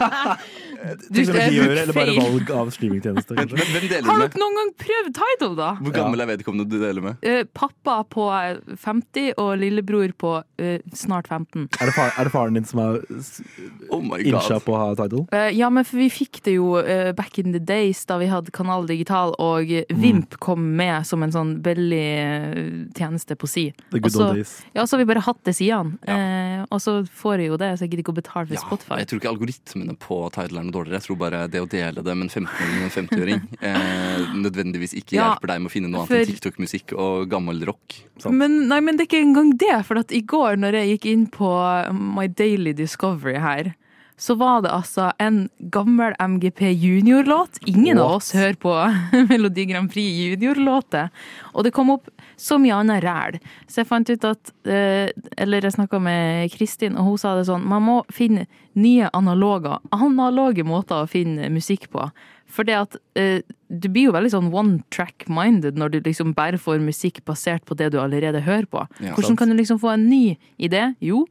[1.06, 3.34] Teknologi å gjøre, eller bare valg av streamingtjenester.
[3.38, 3.66] Men kanskje.
[3.76, 4.30] Hvem deler Har du med?
[4.34, 5.70] dere noen gang prøvd Tidal, da?
[5.82, 7.16] Hvor gammel er vedkommende du deler med?
[7.26, 11.68] Eh, pappa på eh, 50 og lillebror på eh, snart 15.
[11.80, 13.42] Er, det far, er det faren din som har s-
[13.90, 14.64] Oh my innsja god.
[14.66, 15.24] på å ha title?
[15.32, 18.26] Eh, ja, men for vi fikk det jo eh, back in the days da vi
[18.30, 20.00] hadde Kanal Digital, og eh, Mm.
[20.02, 23.68] Vimp kom med som en sånn billig eh, tjeneste på si.
[23.92, 24.52] The good old days.
[24.74, 25.94] Ja, så har vi bare hatt det siden.
[26.06, 28.64] Eh, og så får jeg jo det, så jeg gidder ikke å betale for Ja,
[28.64, 28.98] Spotify.
[29.00, 31.00] jeg tror ikke algoritmene på Tidal er noe dårligere.
[31.00, 34.94] Jeg tror bare det å dele det med en 15-åring og en 50-åring eh, nødvendigvis
[35.00, 37.98] ikke Ja, hjelper deg med å finne noe annet for- enn TikTok-musikk og gammel rock.
[38.30, 41.08] Men, nei, men det er ikke engang det, for at i går når jeg gikk
[41.14, 41.50] inn på
[42.16, 43.72] My Daily Discovery her,
[44.16, 47.58] så var det altså en gammel MGP junior-låt.
[47.68, 48.72] Ingen av oss hører på
[49.30, 51.10] Melodi Grand Prix junior-låter.
[51.52, 52.08] Og det kom opp
[52.40, 53.36] så mye annet ræl.
[53.68, 57.46] Så jeg fant ut at eh, Eller jeg snakka med Kristin, og hun sa det
[57.48, 62.08] sånn Man må finne nye analoger, analoge måter å finne musikk på.
[62.46, 66.34] For det at eh, du blir jo veldig sånn one track minded når du liksom
[66.36, 68.84] bare får musikk basert på det du allerede hører på.
[69.00, 70.92] Ja, Hvordan kan du liksom få en ny idé?
[71.04, 71.24] Jo,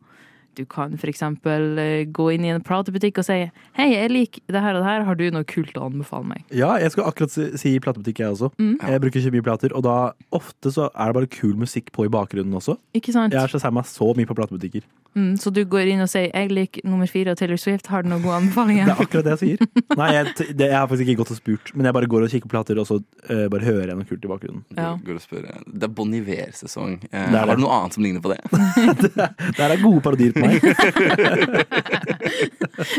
[0.56, 3.38] du kan eksempel eh, gå inn i en platebutikk og si
[3.78, 6.44] Hei, jeg liker det her og det her, har du noe kult å anbefale meg?
[6.56, 8.52] Ja, jeg skal akkurat si, si platebutikk, jeg også.
[8.60, 8.76] Mm.
[8.80, 9.98] Jeg bruker ikke mye plater, og da
[10.36, 12.78] ofte så er det bare kul musikk på i bakgrunnen også.
[12.98, 13.36] Ikke sant?
[13.36, 14.86] Jeg har sett meg så mye på platebutikker.
[15.16, 18.04] Mm, så du går inn og sier jeg liker nummer fire og Taylor Swift, har
[18.04, 18.90] du noen gode anbefalinger?
[18.90, 19.60] Det er akkurat det jeg sier.
[20.02, 22.34] Nei, jeg, det, jeg har faktisk ikke gått og spurt, men jeg bare går og
[22.34, 24.64] kikker på plater, og så uh, bare hører jeg noe kult i bakgrunnen.
[24.76, 24.92] Ja.
[25.00, 25.48] Går, går og spør.
[25.66, 26.98] Det er Bon Iver-sesong.
[27.06, 27.58] Uh, Det er har det.
[27.58, 28.42] du noe annet som ligner på det?
[29.56, 30.60] Det her er gode parodier på meg.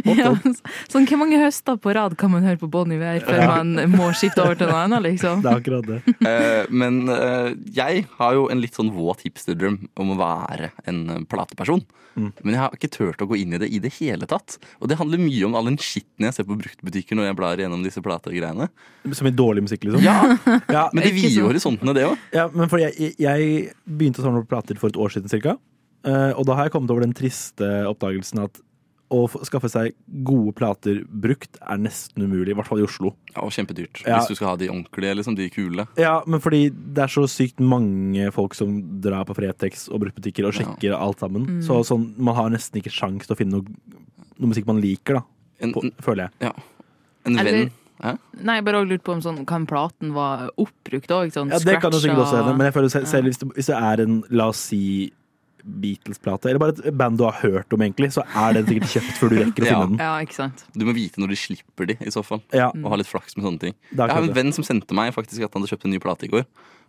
[0.07, 0.33] Ja,
[0.89, 4.09] sånn, hvor mange høster på rad kan man høre på Bon Iver før man må
[4.17, 5.43] skifte over til noe annet, liksom?
[5.45, 6.01] Det er akkurat det.
[6.25, 11.03] Uh, men eh, jeg har jo en litt sånn våt hipsterdrøm om å være en
[11.13, 11.83] eh, plateperson.
[12.15, 12.31] Mm.
[12.43, 14.59] Men jeg har ikke turt å gå inn i det i det hele tatt.
[14.81, 17.63] Og det handler mye om all den skitten jeg ser på bruktbutikker når jeg blar
[17.63, 18.69] gjennom disse plategreiene.
[19.17, 20.05] Som i dårlig musikk, liksom.
[20.05, 20.19] Ja,
[20.77, 22.29] Ja, Men det vider jo horisontene, det òg.
[22.37, 25.57] Ja, men fordi jeg, jeg begynte å samle på plater for et år siden cirka.
[26.07, 28.61] Eh, og da har jeg kommet over den triste oppdagelsen at
[29.13, 29.95] å skaffe seg
[30.27, 33.13] gode plater brukt er nesten umulig, i hvert fall i Oslo.
[33.35, 34.03] Ja, og kjempedyrt.
[34.03, 34.19] Ja.
[34.19, 35.87] Hvis du skal ha de ordentlige, liksom, de kule.
[36.01, 40.49] Ja, men fordi det er så sykt mange folk som drar på Fretex og bruktbutikker
[40.49, 41.61] og sjekker alt sammen.
[41.67, 43.97] Så sånn, man har nesten ikke sjans til å finne noe,
[44.37, 45.27] noe musikk man liker, da.
[45.63, 46.51] En, På, føler jeg.
[46.51, 46.55] Ja.
[47.25, 48.13] en Eller- venn Hæ?
[48.45, 51.31] Nei, jeg bare lurt lurte på om sånn, kan platen være oppbrukt òg?
[51.33, 53.49] Sånn Ja, det kan jo sikkert også hende, men jeg føler selv, selv hvis, det,
[53.57, 55.13] hvis det er en, la oss si
[55.67, 59.19] Beatles-plate, eller bare et band du har hørt om, egentlig, så er den sikkert kjøpt
[59.21, 59.73] før du rekker å Ja.
[59.75, 59.99] finne den.
[59.99, 60.65] Ja, ikke sant.
[60.77, 62.43] Du må vite når de slipper de, i så fall.
[62.53, 63.75] Ja, Og ha litt flaks med sånne ting.
[63.93, 66.25] Jeg har en venn som sendte meg faktisk at han hadde kjøpt en ny plate
[66.25, 66.47] i går.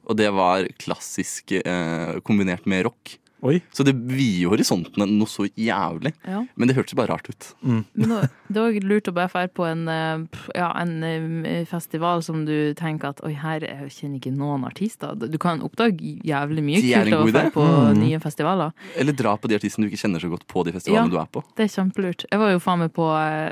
[0.07, 3.17] Og det var klassisk eh, kombinert med rock.
[3.45, 3.59] Oi.
[3.71, 6.11] Så det vider horisontene noe så jævlig.
[6.25, 6.39] Ja.
[6.57, 7.49] Men det hørtes bare rart ut.
[7.61, 10.23] Men nå- det er òg lurt å bare dra på en, eh,
[10.55, 15.13] ja, en eh, festival som du tenker at oi, her jeg kjenner ikke noen artister.
[15.19, 17.99] Du kan oppdage jævlig mye kult å dra på Mm.
[18.01, 18.71] nye festivaler.
[18.97, 21.13] Eller dra på de artistene du ikke kjenner så godt på de festivalene Ja.
[21.13, 21.43] du er på.
[21.55, 22.25] Det er kjempelurt.
[22.31, 23.51] Jeg var jo faen meg på eh,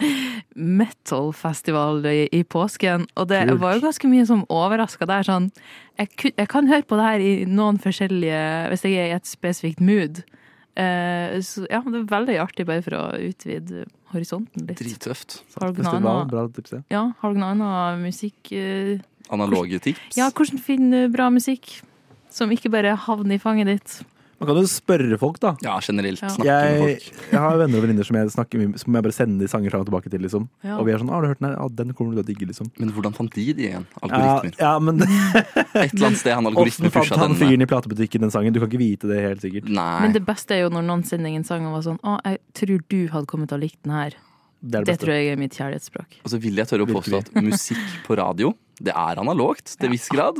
[0.58, 3.60] metal-festival i, i påsken, og det Kult.
[3.62, 5.26] var jo ganske mye som overraska der.
[5.26, 5.50] Sånn,
[5.98, 9.28] jeg, jeg kan høre på det her i noen forskjellige Hvis jeg er i et
[9.28, 10.22] spesifikt mood.
[10.78, 14.78] Uh, så ja, det er veldig artig bare for å utvide horisonten litt.
[14.78, 15.40] Drittøft.
[15.58, 16.82] Har dere noe bra tips, det.
[16.94, 18.94] Ja, har dere noe annet musikk uh,
[19.34, 20.16] Analoge tips.
[20.16, 21.80] Ja, hvordan finne bra musikk
[22.32, 23.98] som ikke bare havner i fanget ditt?
[24.38, 25.56] Man kan jo spørre folk, da.
[25.64, 26.20] Ja, generelt.
[26.22, 26.28] Ja.
[26.30, 27.30] Snakke med Jeg, folk.
[27.32, 29.82] jeg har venner og venninner som jeg snakker mye Som jeg bare sender sanger fram
[29.82, 30.20] og tilbake til.
[30.22, 30.76] liksom Ja.
[30.78, 31.56] Og vi er sånn 'Har du hørt den her?
[31.58, 32.70] Ja, den kommer du til å digge', liksom.
[32.78, 33.86] Men hvordan fant de de igjen?
[34.02, 34.54] Algoritmer.
[34.58, 35.02] ja men
[35.74, 38.52] Et eller annet sted han algoritmen Åssen fant han fyren i platebutikken den sangen?
[38.52, 39.68] Du kan ikke vite det helt sikkert.
[39.68, 40.00] Nei.
[40.02, 42.38] Men det beste er jo når noen sender en sang og var sånn Å, jeg
[42.54, 44.10] tror du hadde kommet til å like den her.
[44.62, 46.16] Det er det, Det tror jeg er mitt kjærlighetsspråk.
[46.24, 49.88] Og så vil jeg tørre å påstå at musikk på radio, det er analogt til
[49.88, 50.38] en viss grad.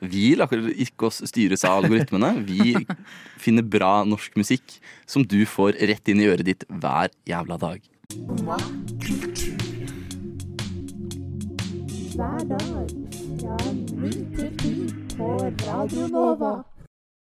[0.00, 2.32] Vi lar ikke oss styres av algoritmene.
[2.46, 2.74] Vi
[3.44, 7.80] finner bra norsk musikk som du får rett inn i øret ditt hver jævla dag.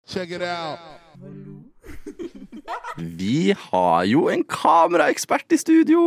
[0.07, 1.03] Check it out.
[2.96, 6.00] Vi har jo en kameraekspert i studio!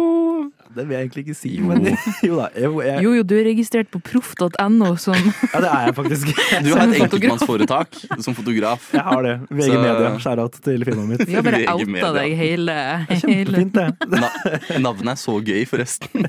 [0.77, 1.85] Det vil jeg egentlig ikke si, men
[2.27, 2.47] jo da.
[2.53, 5.15] Jeg, jeg, Jo, jo, du er registrert på proff.no som
[5.53, 6.31] ja, det er jeg faktisk.
[6.67, 8.89] Du har et enkeltmannsforetak som fotograf.
[8.93, 9.33] Jeg har det.
[9.49, 10.11] VG Så- Media.
[10.21, 11.23] Skjærat til firmaet mitt.
[11.29, 12.75] Vi har bare outa deg hele,
[13.09, 13.19] hele.
[13.23, 14.11] Kjempefint, det.
[14.13, 14.31] Na
[14.87, 16.27] navnet er så gøy, forresten.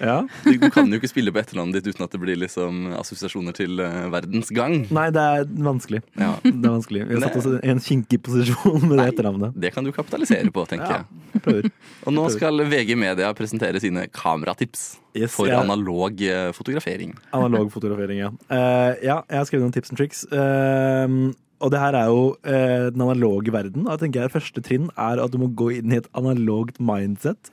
[0.00, 0.18] Ja.
[0.46, 3.54] Du, du kan jo ikke spille på etternavnet ditt uten at det blir liksom assosiasjoner
[3.56, 4.76] til verdensgang verdens gang.
[4.96, 6.00] Nei, det er vanskelig.
[6.18, 6.32] Ja.
[6.42, 7.04] Det er vanskelig.
[7.10, 9.56] Vi har satt oss i en kinkig posisjon med det etternavnet.
[9.58, 10.98] Det kan du kapitalisere på, tenker Ja.
[11.02, 11.22] jeg.
[11.34, 11.70] Jeg Prøver.
[12.06, 15.62] Og nå skal VG Media presentere sine kameratips Yes, for ja.
[15.64, 17.14] analog eh, fotografering.
[17.32, 18.30] Analog fotografering, ja.
[18.50, 20.22] Uh, ja, jeg har skrevet noen tips and tricks.
[20.30, 21.32] Uh,
[21.64, 23.86] og det her er jo eh, den analoge verden.
[23.86, 26.76] Og jeg tenker jeg Første trinn er at du må gå inn i et analogt
[26.84, 27.48] mindset.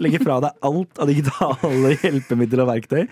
[0.00, 3.02] Legge fra deg alt av digitale hjelpemidler og verktøy.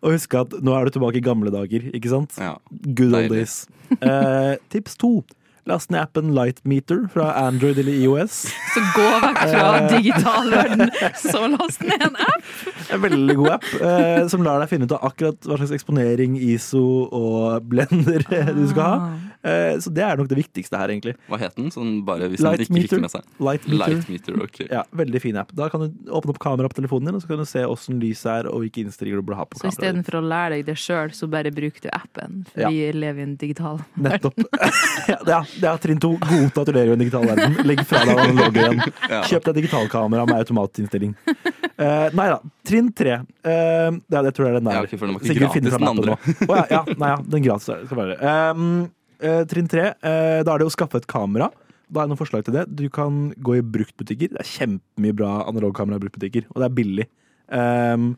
[0.00, 2.38] Og huske at nå er du tilbake i gamle dager, ikke sant?
[2.40, 2.54] Ja.
[2.86, 3.66] Good old days.
[4.00, 5.18] Eh, tips to.
[5.68, 8.46] Last ned appen Lightmeter fra Android eller IOS.
[8.74, 12.46] Så gå vekk fra digital verden, så last ned en app!
[12.90, 16.38] En veldig god app eh, som lar deg finne ut av akkurat hva slags eksponering,
[16.40, 18.24] ISO og blender
[18.56, 19.10] du skal ha.
[19.42, 21.14] Eh, så det er nok det viktigste her, egentlig.
[21.30, 21.70] Hva het den?
[21.72, 23.24] Sånn bare hvis man ikke fikk med seg.
[23.40, 23.94] Lightmeter.
[23.96, 24.66] Lightmeter, okay.
[24.76, 25.54] Ja, veldig fin app.
[25.56, 28.00] Da kan du åpne opp kameraet på telefonen din, og så kan du se åssen
[28.02, 29.78] lyset er, og hvilke innstillinger du burde ha på Så kameraet.
[29.80, 32.42] istedenfor å lære deg det sjøl, så bare bruker du appen.
[32.52, 32.68] For Ja.
[32.68, 34.10] vi lever i en digital verden.
[34.10, 34.36] Nettopp.
[35.08, 36.12] ja, det er- trinn to.
[36.20, 37.56] Godta at du lever i en digital verden.
[37.64, 38.84] Legg fra deg analogen igjen.
[39.08, 39.22] Ja.
[39.24, 41.14] Kjøp deg digitalkamera med automatinnstilling.
[41.80, 42.36] Uh, nei da.
[42.68, 43.22] Trinn tre.
[43.40, 44.76] Uh, ja, det tror jeg er den der.
[44.76, 46.16] Ja, okay, gratis, finner fram appen nå.
[46.44, 48.18] Oh, ja, ja, nei, ja, den gratis skal være.
[48.52, 48.90] Um,
[49.22, 49.94] eh, trinn tre.
[50.02, 51.50] eh, da er det å skaffe et kamera.
[51.90, 52.66] Da er det noen forslag til det.
[52.74, 54.34] Du kan gå i bruktbutikker.
[54.34, 57.06] Det er kjempemye bra analogkamera i bruktbutikker, og det er billig.
[57.50, 58.12] Um,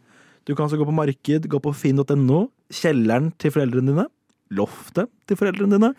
[0.45, 4.09] du kan også gå på marked, gå på finn.no, kjelleren til foreldrene dine,
[4.57, 5.93] loftet til foreldrene dine.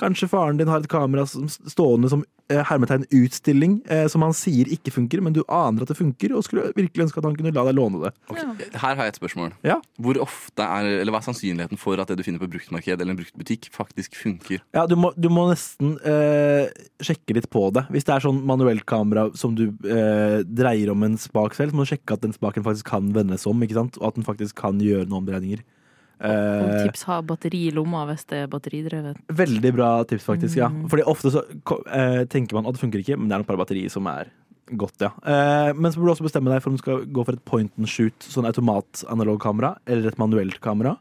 [0.00, 4.34] Kanskje faren din har et kamera som stående som eh, hermetegn utstilling, eh, som han
[4.36, 7.36] sier ikke funker, men du aner at det funker, og skulle virkelig ønske at han
[7.38, 8.12] kunne la deg låne det.
[8.32, 8.68] Okay.
[8.74, 9.54] Her har jeg et spørsmål.
[9.66, 9.78] Ja.
[10.02, 13.14] Hvor ofte er, eller Hva er sannsynligheten for at det du finner på bruktmarked eller
[13.14, 14.60] en bruktbutikk, faktisk funker?
[14.76, 16.68] Ja, du må, du må nesten eh,
[17.04, 17.86] sjekke litt på det.
[17.94, 21.78] Hvis det er sånn manuelt kamera som du eh, dreier om en spak selv, så
[21.78, 24.00] må du sjekke at den spaken faktisk kan vendes om, ikke sant?
[24.02, 25.64] og at den faktisk kan gjøre noen omdreininger.
[26.16, 29.18] Og Eh, tips ha batteri i lomma hvis det er batteridrevet.
[29.28, 30.56] veldig bra tips, faktisk.
[30.56, 30.68] ja.
[30.72, 30.88] Mm.
[30.88, 31.42] Fordi ofte så
[31.92, 34.30] eh, tenker man at det funker ikke, men det er nok bare batteriet som er
[34.72, 35.10] godt, ja.
[35.22, 37.44] Eh, men så burde du også bestemme deg for om du skal gå for et
[37.44, 40.96] point and shoot, sånn automat-analogkamera, eller et manuelt kamera.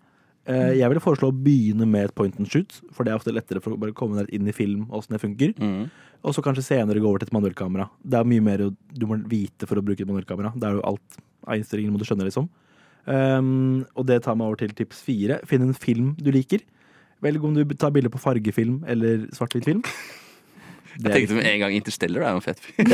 [0.45, 3.33] Eh, jeg ville foreslå å begynne med et point and shoot, for det er ofte
[3.33, 5.55] lettere for å bare komme deg inn i film, åssen det funker.
[5.57, 5.87] Mm.
[6.25, 7.87] Og så kanskje senere gå over til et manuelt kamera.
[8.03, 10.51] Det er mye mer du må vite for å bruke et manuelt kamera.
[10.53, 12.47] Det er jo alt av innstillinger må du skjønne, liksom.
[13.05, 15.39] Um, og det tar meg over til tips fire.
[15.45, 16.63] Finn en film du liker.
[17.23, 19.83] Velg om du tar bilde på fargefilm eller svart-hvitt film.
[20.95, 22.87] Jeg tenkte med en gang Interstellar er jo en fett film.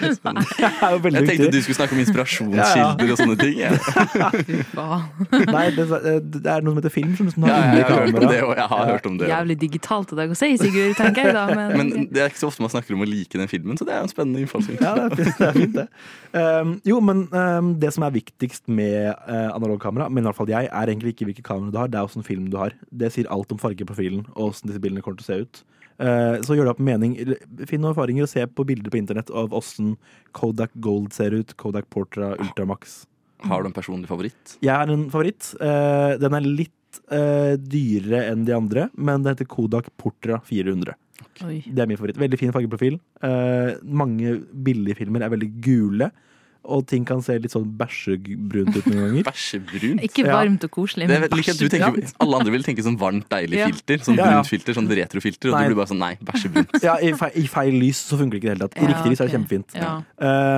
[0.00, 3.56] Jeg tenkte du skulle snakke om inspirasjonskilder og sånne ting.
[5.54, 5.86] Nei, det,
[6.34, 8.14] det er noe som heter film, som liksom Ja, har jeg, jeg har hørt om
[8.16, 8.32] kamera.
[8.32, 9.28] det, og jeg har hørt om det.
[9.30, 11.44] Jævlig digitalt av deg å si, Sigurd, tenker jeg da.
[11.54, 13.86] Men, Men det er ikke så ofte man snakker om å like den filmen, så
[13.88, 14.86] det er en spennende innfallsvinkel.
[14.86, 15.48] Ja, det er fint, det.
[15.48, 15.86] Er fint, det.
[16.34, 20.52] Um, jo, men um, det som er viktigst med uh, analogkamera, men i hvert fall
[20.52, 22.76] jeg, er egentlig ikke hvilke kamera du har, det er åssen film du har.
[22.90, 25.64] Det sier alt om fargeprofilen og åssen disse bildene kommer til å se ut.
[26.00, 27.14] Uh, så gjør det opp mening.
[27.68, 29.94] Finn noen erfaringer og se på bilder på internett av åssen
[30.36, 33.02] Kodak Gold ser ut, Kodak Portra Ultramax.
[33.48, 34.56] Har du en personlig favoritt?
[34.64, 35.52] Jeg har en favoritt.
[35.60, 40.96] Uh, den er litt uh, dyrere enn de andre, men den heter Kodak Portra 400.
[41.20, 41.60] Okay.
[41.68, 42.20] Det er min favoritt.
[42.20, 42.96] Veldig fin fargeprofil.
[43.20, 44.32] Mange mange
[44.64, 46.08] billigfilmer er veldig gule,
[46.64, 49.24] og ting kan se litt sånn bæsjebrunt ut noen ganger.
[49.30, 50.02] Bæsjebrunt?
[50.06, 52.14] Ikke varmt og koselig, men bæsjebrunt.
[52.20, 53.66] alle andre vil tenke sånn varmt, deilig Ja.
[53.72, 53.98] filter.
[54.04, 54.36] Sånn Ja, ja.
[54.38, 55.50] brunt filter, sånn retrofilter.
[55.50, 56.76] Og du blir bare sånn nei, bæsjebrunt.
[56.84, 58.78] Ja, i, feil, I feil lys så funker det ikke i det hele tatt.
[58.82, 59.74] I riktig lys er det kjempefint.
[59.80, 59.92] Ja.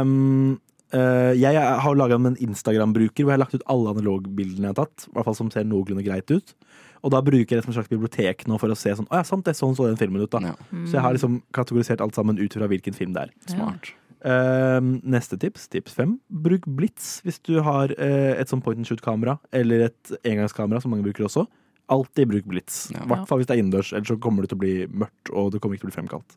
[0.03, 0.61] Um,
[0.93, 4.81] uh, jeg har laga en Instagram-bruker hvor jeg har lagt ut alle analogbildene jeg har
[4.85, 5.07] tatt.
[5.09, 6.55] I hvert fall som ser noenlunde greit ut.
[7.03, 9.17] Og da bruker jeg det som et slags bibliotek nå for å se sånn Å
[9.19, 10.39] ja, sant, det er sånn så den filmen ut, da.
[10.53, 10.55] Ja,
[10.87, 13.33] Så jeg har liksom kategorisert alt sammen ut fra hvilken film det er.
[13.51, 13.91] smart.
[14.23, 16.13] Um, neste tips, tips fem.
[16.31, 20.93] Bruk blits hvis du har eh, et sånn point and shoot-kamera, eller et engangskamera, som
[20.95, 21.47] mange bruker også.
[21.91, 22.85] Alltid bruk blits.
[22.93, 23.07] I Ja.
[23.11, 25.51] hvert fall hvis det er innendørs, ellers så kommer det til å bli mørkt, og
[25.53, 26.37] det kommer ikke til å bli fremkalt.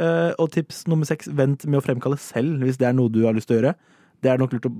[0.00, 3.20] Eh, og tips nummer seks, vent med å fremkalle selv, hvis det er noe du
[3.26, 3.74] har lyst til å gjøre.
[4.22, 4.72] Det er nok lurt å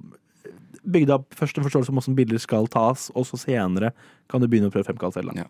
[0.81, 3.93] bygge deg opp først en forståelse om hvordan bilder skal tas, og så senere
[4.33, 5.35] kan du begynne å prøve fremkalle selv.
[5.35, 5.45] Da.
[5.45, 5.49] Ja.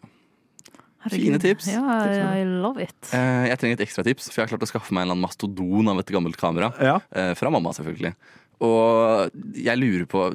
[1.01, 1.25] Herregud.
[1.25, 1.67] Fine tips.
[1.73, 2.97] Ja, I love it.
[3.17, 5.89] Eh, Jeg trenger et ekstra tips, for jeg har klart å skaffe meg en mastodon
[5.89, 6.73] av et gammelt kamera.
[6.81, 6.99] Ja.
[7.11, 8.15] Eh, Fra mamma, selvfølgelig.
[8.61, 10.27] Og jeg lurer på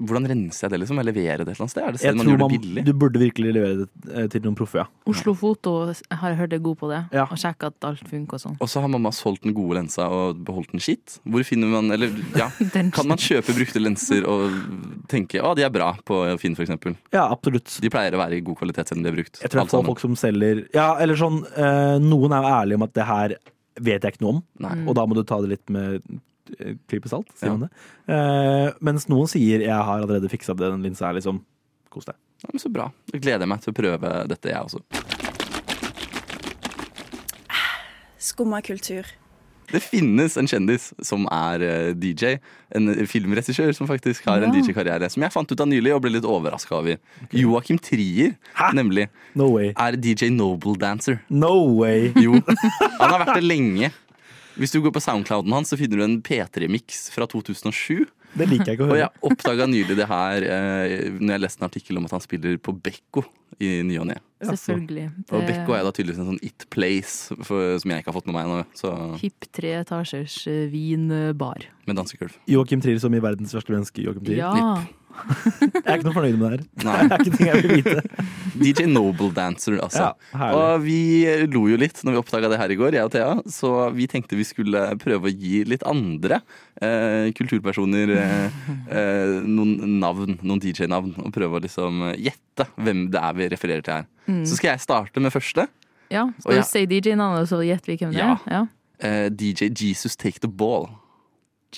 [0.00, 0.98] hvordan renser jeg det, liksom?
[1.00, 1.82] Jeg leverer det et eller annet sted?
[1.84, 2.84] Er det Jeg man tror gjør man, det billig?
[2.86, 4.86] du burde virkelig levere det eh, til noen proffe, ja.
[5.12, 5.74] Oslo Foto
[6.22, 7.26] har hørt er god på det, Ja.
[7.30, 8.56] og sjekke at alt funker og sånn.
[8.60, 11.18] Og så har mamma solgt den gode lensa og beholdt den skitt.
[11.28, 12.48] Hvor finner man Eller ja,
[12.96, 14.50] kan man kjøpe brukte lenser og
[15.08, 16.70] tenke å, de er bra på Finn, f.eks.?
[17.12, 17.78] Ja, absolutt.
[17.82, 19.40] De pleier å være i god kvalitet selv om de er brukt.
[19.42, 22.80] Jeg tror jeg får folk som selger Ja, eller sånn eh, Noen er jo ærlige
[22.80, 23.34] om at det her
[23.80, 24.74] vet jeg ikke noe om, Nei.
[24.88, 26.02] og da må du ta det litt med
[26.88, 27.56] klype salt, sier Ja.
[27.56, 27.70] man det.
[28.14, 31.42] Eh, mens noen sier 'jeg har allerede fiksa det', den linsa er liksom
[31.90, 32.14] Kos deg.
[32.44, 32.92] Ja, men så bra.
[33.12, 34.78] Da gleder jeg meg til å prøve dette, jeg også.
[38.18, 39.06] Skumma kultur.
[39.70, 42.38] Det finnes en kjendis som er eh, DJ.
[42.74, 45.08] En filmregissør som faktisk har en DJ-karriere.
[45.10, 46.98] Som jeg fant ut av nylig og ble litt overraska over.
[47.32, 48.34] Joakim Trier,
[48.74, 49.08] nemlig,
[49.38, 49.70] No way.
[49.76, 51.20] er DJ Noble Dancer.
[51.30, 52.10] No way!
[52.18, 52.32] Jo.
[53.00, 53.92] Han har vært det lenge.
[54.60, 58.04] Hvis du går på Soundclouden hans, så finner du en P3-miks fra 2007.
[58.36, 58.96] Det liker jeg ikke å høre.
[58.96, 62.24] Og jeg oppdaga nylig det her eh, når jeg leste en artikkel om at han
[62.24, 63.24] spiller på Bekko
[63.58, 64.18] i ny og ne.
[64.40, 65.06] Selvfølgelig.
[65.36, 68.30] Og Bekko er da tydeligvis en sånn It Place for, som jeg ikke har fått
[68.30, 68.62] med meg ennå.
[68.74, 71.66] så- Hipp treetasjers eh, vinbar.
[71.86, 72.32] Med dansegulv.
[72.48, 74.02] Joakim Trier som i verdens verste menneske.
[74.06, 74.46] Joakim Trier.
[74.46, 74.80] Ja.
[75.20, 76.84] Jeg er ikke noe fornøyd med det her.
[76.86, 77.00] Nei.
[77.10, 78.02] Det er ikke ting jeg vil vite.
[78.62, 80.04] DJ Noble Dancer, altså.
[80.32, 83.10] Ja, og vi lo jo litt når vi oppdaga det her i går, jeg og
[83.12, 83.34] Thea.
[83.50, 86.38] Så vi tenkte vi skulle prøve å gi litt andre
[86.80, 91.12] eh, kulturpersoner eh, eh, noen navn, noen DJ-navn.
[91.26, 94.08] Og prøve å liksom gjette hvem det er vi refererer til her.
[94.26, 95.66] Så skal jeg starte med første.
[96.10, 96.26] ja.
[96.40, 98.36] Skal jeg- du si DJ-navnet, så gjetter vi hvem det Ja.
[98.46, 98.66] er?
[99.02, 99.24] Ja.
[99.24, 100.88] Uh, DJ Jesus Take the Ball.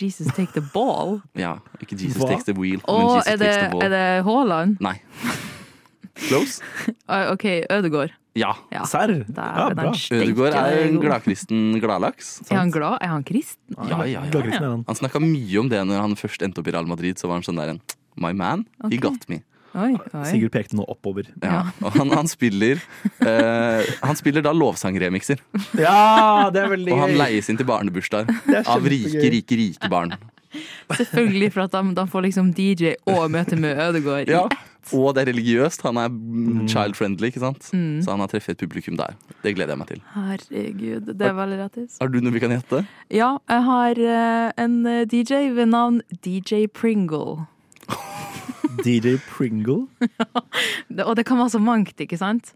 [0.01, 1.21] Jesus take the ball.
[1.37, 2.29] Ja, ikke Jesus Hva?
[2.31, 3.83] Takes the Wheel, men Og Jesus er det, Takes the Ball.
[3.83, 4.77] er det Haaland?
[4.81, 4.95] Nei.
[6.29, 6.63] Close?
[7.09, 8.11] OK, Ødegård.
[8.37, 8.53] Ja.
[8.73, 8.85] Ja.
[8.89, 9.13] Serr?
[9.29, 9.93] Ja, bra.
[10.13, 12.41] Ødegaard er en gladkristen gladlaks.
[12.51, 12.99] Er han glad?
[13.01, 13.77] Er han kristen?
[13.77, 14.59] Ja, ja, ja.
[14.59, 14.85] Han.
[14.89, 17.17] Han snakka mye om det når han først endte opp i Real Madrid.
[17.21, 17.81] Så var han sånn der en
[18.17, 19.43] My man, he got me.
[19.73, 20.25] Oi, oi.
[20.29, 21.31] Sigurd pekte nå oppover.
[21.41, 21.63] Ja.
[21.81, 22.81] Og han, han spiller
[23.25, 25.41] eh, Han spiller da lovsangremikser.
[25.81, 26.97] Ja, det er veldig gøy!
[26.99, 30.13] Og han leies inn til barnebursdager er av rike, rike, rike barn.
[30.93, 34.29] Selvfølgelig, for at de, de får liksom DJ og møte med Ødegård.
[34.29, 34.59] i ett.
[34.93, 35.85] Og det er religiøst.
[35.87, 37.69] Han er mm, child-friendly, ikke sant?
[37.71, 39.15] Så han har treffet et publikum der.
[39.45, 40.03] Det gleder jeg meg til.
[40.17, 41.97] Herregud, det er veldig lættis.
[42.03, 42.83] Har du noe vi kan gjette?
[43.15, 47.47] Ja, jeg har eh, en eh, DJ ved navn DJ Pringle.
[48.85, 49.87] DJ Pringle.
[50.01, 52.55] Ja, og det kan være så mangt, ikke sant?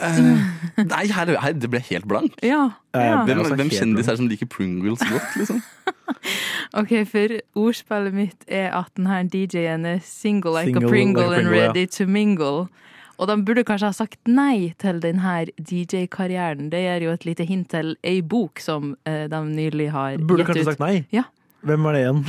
[0.00, 2.38] Nei, her, her, det ble helt blankt.
[2.42, 2.70] Ja.
[2.94, 3.24] Eh, ja.
[3.24, 5.60] Hvem, altså hvem kjendis er det som liker Pringles godt, liksom?
[6.80, 11.34] OK, for ordspillet mitt er at denne DJ-en er single like Single a Pringle like
[11.34, 11.68] a and Pringle, ja.
[11.68, 12.68] ready to mingle.
[13.20, 16.70] Og de burde kanskje ha sagt nei til denne DJ-karrieren.
[16.72, 20.46] Det gir jo et lite hint til ei bok som eh, de nylig har Burde
[20.46, 20.70] gitt kanskje ut.
[20.72, 20.94] sagt nei.
[21.12, 21.26] Ja.
[21.60, 22.20] Hvem var det igjen?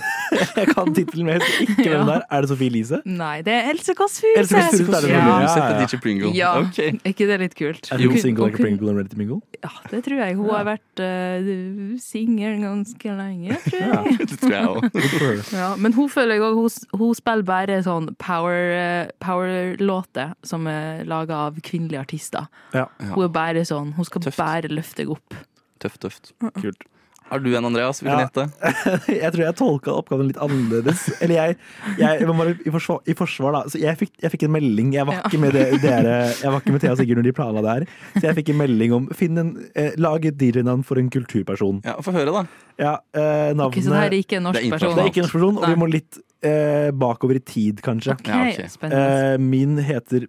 [0.60, 2.02] jeg kan tittelen, men jeg ikke hvem Ja.
[2.06, 2.22] det er.
[2.36, 2.98] Er det Sofie Elise?
[3.04, 4.78] Nei, det er Else Kåss Furuseth.
[4.86, 5.18] Er ja.
[5.18, 6.30] ja, ja.
[6.36, 6.92] Ja, Okay.
[7.02, 7.90] er ikke det litt kult?
[7.90, 8.20] Er hun jo.
[8.22, 9.40] single like a Pringle and ready to mingle?
[9.62, 10.36] Ja, det tror jeg.
[10.38, 10.56] Hun Ja.
[10.60, 14.18] har vært uh, singel ganske lenge, tror jeg.
[14.30, 15.78] Det tror jeg òg.
[15.82, 16.70] Men hun føler jeg òg hun,
[17.02, 22.46] hun spiller bare sånn power- power-låter som er laga av kvinnelige artister.
[22.74, 22.86] Ja.
[23.02, 24.38] Hun er bare sånn, hun skal Tøft.
[24.38, 25.34] bare løfte deg opp.
[25.82, 26.32] Tøft, tøft.
[26.60, 26.86] Kult.
[27.28, 27.98] Har du en, Andreas?
[28.02, 28.26] Vil du Ja.
[28.28, 28.44] gjette?
[29.22, 31.00] jeg tror jeg tolka oppgaven litt annerledes.
[31.20, 31.56] Eller jeg,
[31.98, 33.62] jeg, bare i forsvar, i forsvar da.
[33.72, 34.92] Så jeg fikk, jeg fikk en melding.
[34.94, 35.22] Jeg var Ja.
[35.26, 37.72] ikke med det, dere, jeg var ikke med Thea og Sigurd når de planla det
[37.74, 37.88] her.
[38.20, 41.82] Så jeg fikk en melding om Finn en, eh, lag et DJ-navn for en kulturperson.
[41.84, 42.44] Ja, Få høre, da.
[42.78, 44.94] Ja, eh, navnet Ok, så det her er ikke en norsk Det er person?
[44.94, 48.14] Det er ikke en norsk person, og vi må litt eh, bakover i tid, kanskje.
[48.20, 48.90] Okay, Ja, okay.
[48.92, 50.28] Eh, min heter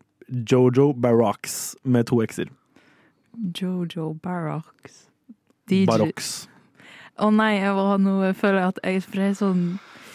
[0.50, 2.50] Jojo Barrocks med to x-er.
[3.54, 5.04] Jojo Barrocks.
[5.70, 6.48] DJ Barrocks.
[7.18, 9.62] Å nei, jeg var nå føler jeg at jeg for er sånn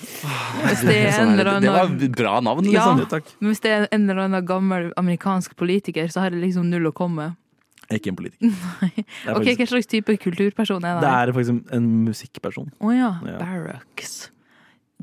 [0.03, 3.03] Hvis det er Sånn en eller annen det var et bra navn, liksom.
[3.03, 3.31] Ja, takk.
[3.41, 6.91] Men hvis det er en eller annen gammel amerikansk politiker, så har det liksom null
[6.91, 7.39] å komme med.
[7.89, 8.53] Jeg er ikke en politiker.
[9.27, 11.13] Er, Ok, faktisk, Hva slags type kulturperson er det det?
[11.13, 12.71] er faktisk en, musikkperson.
[12.81, 13.11] Å ja.
[13.29, 13.39] Ja.
[13.43, 14.15] Barracks.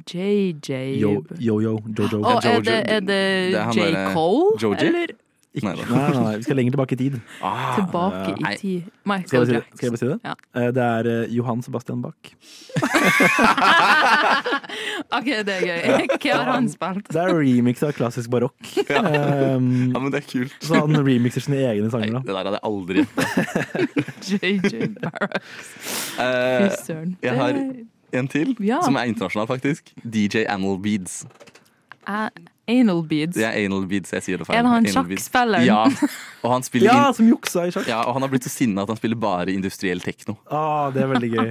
[0.09, 1.75] JJ Yo, yo-yo, Jojo.
[1.91, 2.61] Jo, jo, er Jojo.
[2.65, 4.05] det, er det, Det er J.
[4.15, 4.53] Cole?
[4.63, 4.87] Joji?
[4.87, 5.11] Eller
[5.49, 7.15] Nei nei, nei, nei, vi skal lenger tilbake i tid.
[7.41, 8.83] Ah, tilbake i tid?
[8.85, 9.53] Skal Michael jeg si?
[9.55, 9.77] Jackson.
[9.77, 10.19] Skal jeg bare si det?
[10.23, 10.33] Ja.
[10.61, 12.21] Eh, Det er eh, Johan Sebastian Bach.
[15.17, 15.79] OK, det er gøy.
[16.21, 17.09] Hva har han spilt?
[17.09, 18.59] Det er remix av klassisk barokk.
[18.89, 19.01] Ja.
[19.55, 20.55] Um, ja, men det er kult.
[20.65, 22.21] så han remixer sine egne sanger, sanger.
[22.25, 23.23] det der hadde jeg aldri gjetta.
[24.29, 25.69] JJ Barracks.
[26.15, 27.11] Fy Eh, søren.
[27.23, 27.59] jeg har-
[28.19, 28.79] en til, Ja.
[28.81, 29.91] som er internasjonal, faktisk.
[30.03, 31.25] DJ Anal Beads.
[32.07, 32.29] er
[32.69, 33.35] Anal beads.
[33.37, 34.59] Det er Anal Beads, jeg sier det feil.
[34.59, 35.67] Er det han sjakkspilleren?
[35.67, 35.81] Ja,
[36.43, 37.87] og han spiller Ja, som juksa i sjakk!
[37.89, 40.37] ja, og han har blitt så sinna at han spiller bare industriell tekno.
[40.47, 41.49] Ah, det er veldig gøy.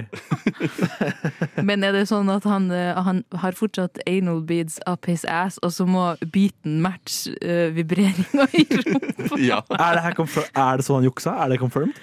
[1.67, 5.59] Men er det sånn at han, eh, han har fortsatt anal beads up his ass,
[5.65, 9.35] og så må beaten matche uh, vibreringa i rumpa?
[9.49, 9.61] Ja.
[9.71, 11.35] Er det, her er det sånn han juksa?
[11.43, 11.97] Er det confirmed?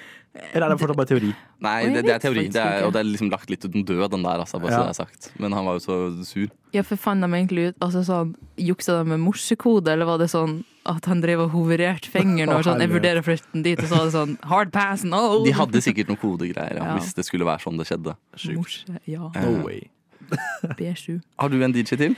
[0.52, 1.30] Eller er det fortsatt bare teori?
[1.66, 4.04] Nei, det, det er teori, det er, og det er liksom lagt litt uten død,
[4.12, 5.28] den der, altså, bare så det er sagt.
[5.42, 5.96] Men han var jo så
[6.28, 6.46] sur.
[6.76, 10.28] Ja, for fant de egentlig ut altså sånn, Juksa de med morsekode, eller var det
[10.32, 13.80] sånn at han drev og hovererte fingeren og sånn, jeg vurderer å flytte den dit,
[13.82, 15.22] og så var det sånn hard pass, no!
[15.46, 16.96] De hadde sikkert noen kodegreier, ja, Ja.
[17.00, 18.16] hvis det skulle være sånn det skjedde.
[18.54, 19.30] Morse, ja.
[19.34, 19.86] Eh, No way.
[20.78, 21.20] B7.
[21.38, 22.16] Har du en DJ til?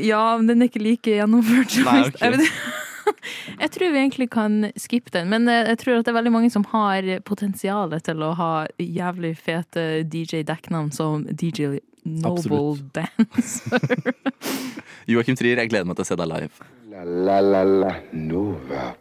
[0.00, 1.74] Ja, men den er ikke like gjennomført.
[1.84, 2.38] Nei, okay.
[2.38, 2.82] ok.
[3.62, 6.34] jeg, tror vi egentlig kan skippe den, men eh, jeg tror at det er veldig
[6.34, 12.92] mange som har potensial til å ha jævlig fete DJ-dekknavn som DJ Noble Absolutt.
[12.92, 14.12] Dancer.
[15.10, 16.68] Joakim Trier, jeg gleder meg til å se deg live.
[16.92, 18.92] La la la la Nova.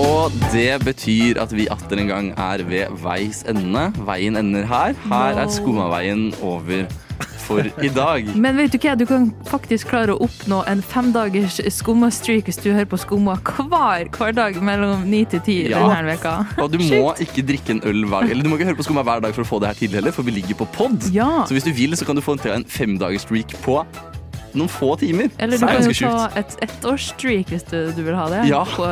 [0.00, 3.88] Og det betyr at vi atter en gang er ved veis ende.
[4.06, 4.94] Veien ender her.
[5.08, 5.48] Her er.
[5.50, 6.86] Skummaveien over
[7.46, 8.28] for i dag.
[8.36, 12.70] Men vet du hva, du kan faktisk klare å oppnå en femdagers skumma-streak hvis du
[12.72, 15.82] hører på Skumma hver, hver dag mellom ni til ti Ja.
[15.88, 16.34] denne veka.
[16.62, 19.02] Og du må ikke drikke en øl hver Eller du må ikke høre på Skumma
[19.06, 21.10] hver dag for å få det her til heller, for vi ligger på pod.
[21.12, 21.44] Ja.
[21.46, 23.80] Så hvis du vil, så kan du få en, en femdagers streak på
[24.54, 25.28] noen få timer.
[25.38, 28.46] Eller du kan jo ta et ettårsstreak hvis du, du vil ha det.
[28.50, 28.64] Ja.
[28.66, 28.88] På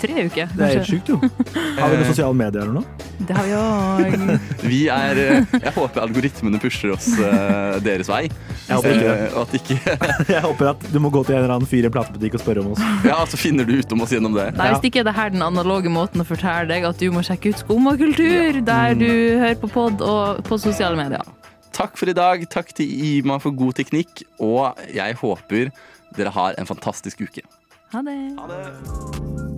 [0.00, 0.50] tre uker.
[0.54, 1.18] Det er helt sjukt, jo.
[1.78, 3.08] Har vi noen sosiale medier eller noe?
[3.18, 4.42] Det har vi òg.
[4.70, 8.28] Vi er eh, Jeg håper algoritmene pusher oss eh, deres vei.
[8.68, 9.16] Jeg håper ikke det.
[9.24, 9.78] Eh, og at ikke
[10.36, 12.44] Jeg håper at du må gå til en eller annen fyr i en platebutikk og
[12.44, 12.84] spørre om oss.
[13.08, 14.46] Ja, så finner du ut om oss gjennom det.
[14.58, 17.24] Nei, Hvis ikke er det her den analoge måten å fortelle deg at du må
[17.26, 21.26] sjekke ut Skummakultur, der du hører på pod og på sosiale medier.
[21.74, 22.46] Takk for i dag.
[22.50, 24.24] Takk til Ima for god teknikk.
[24.38, 25.70] Og jeg håper
[26.16, 27.44] dere har en fantastisk uke.
[27.92, 28.18] Ha det.
[28.38, 29.57] Ha det.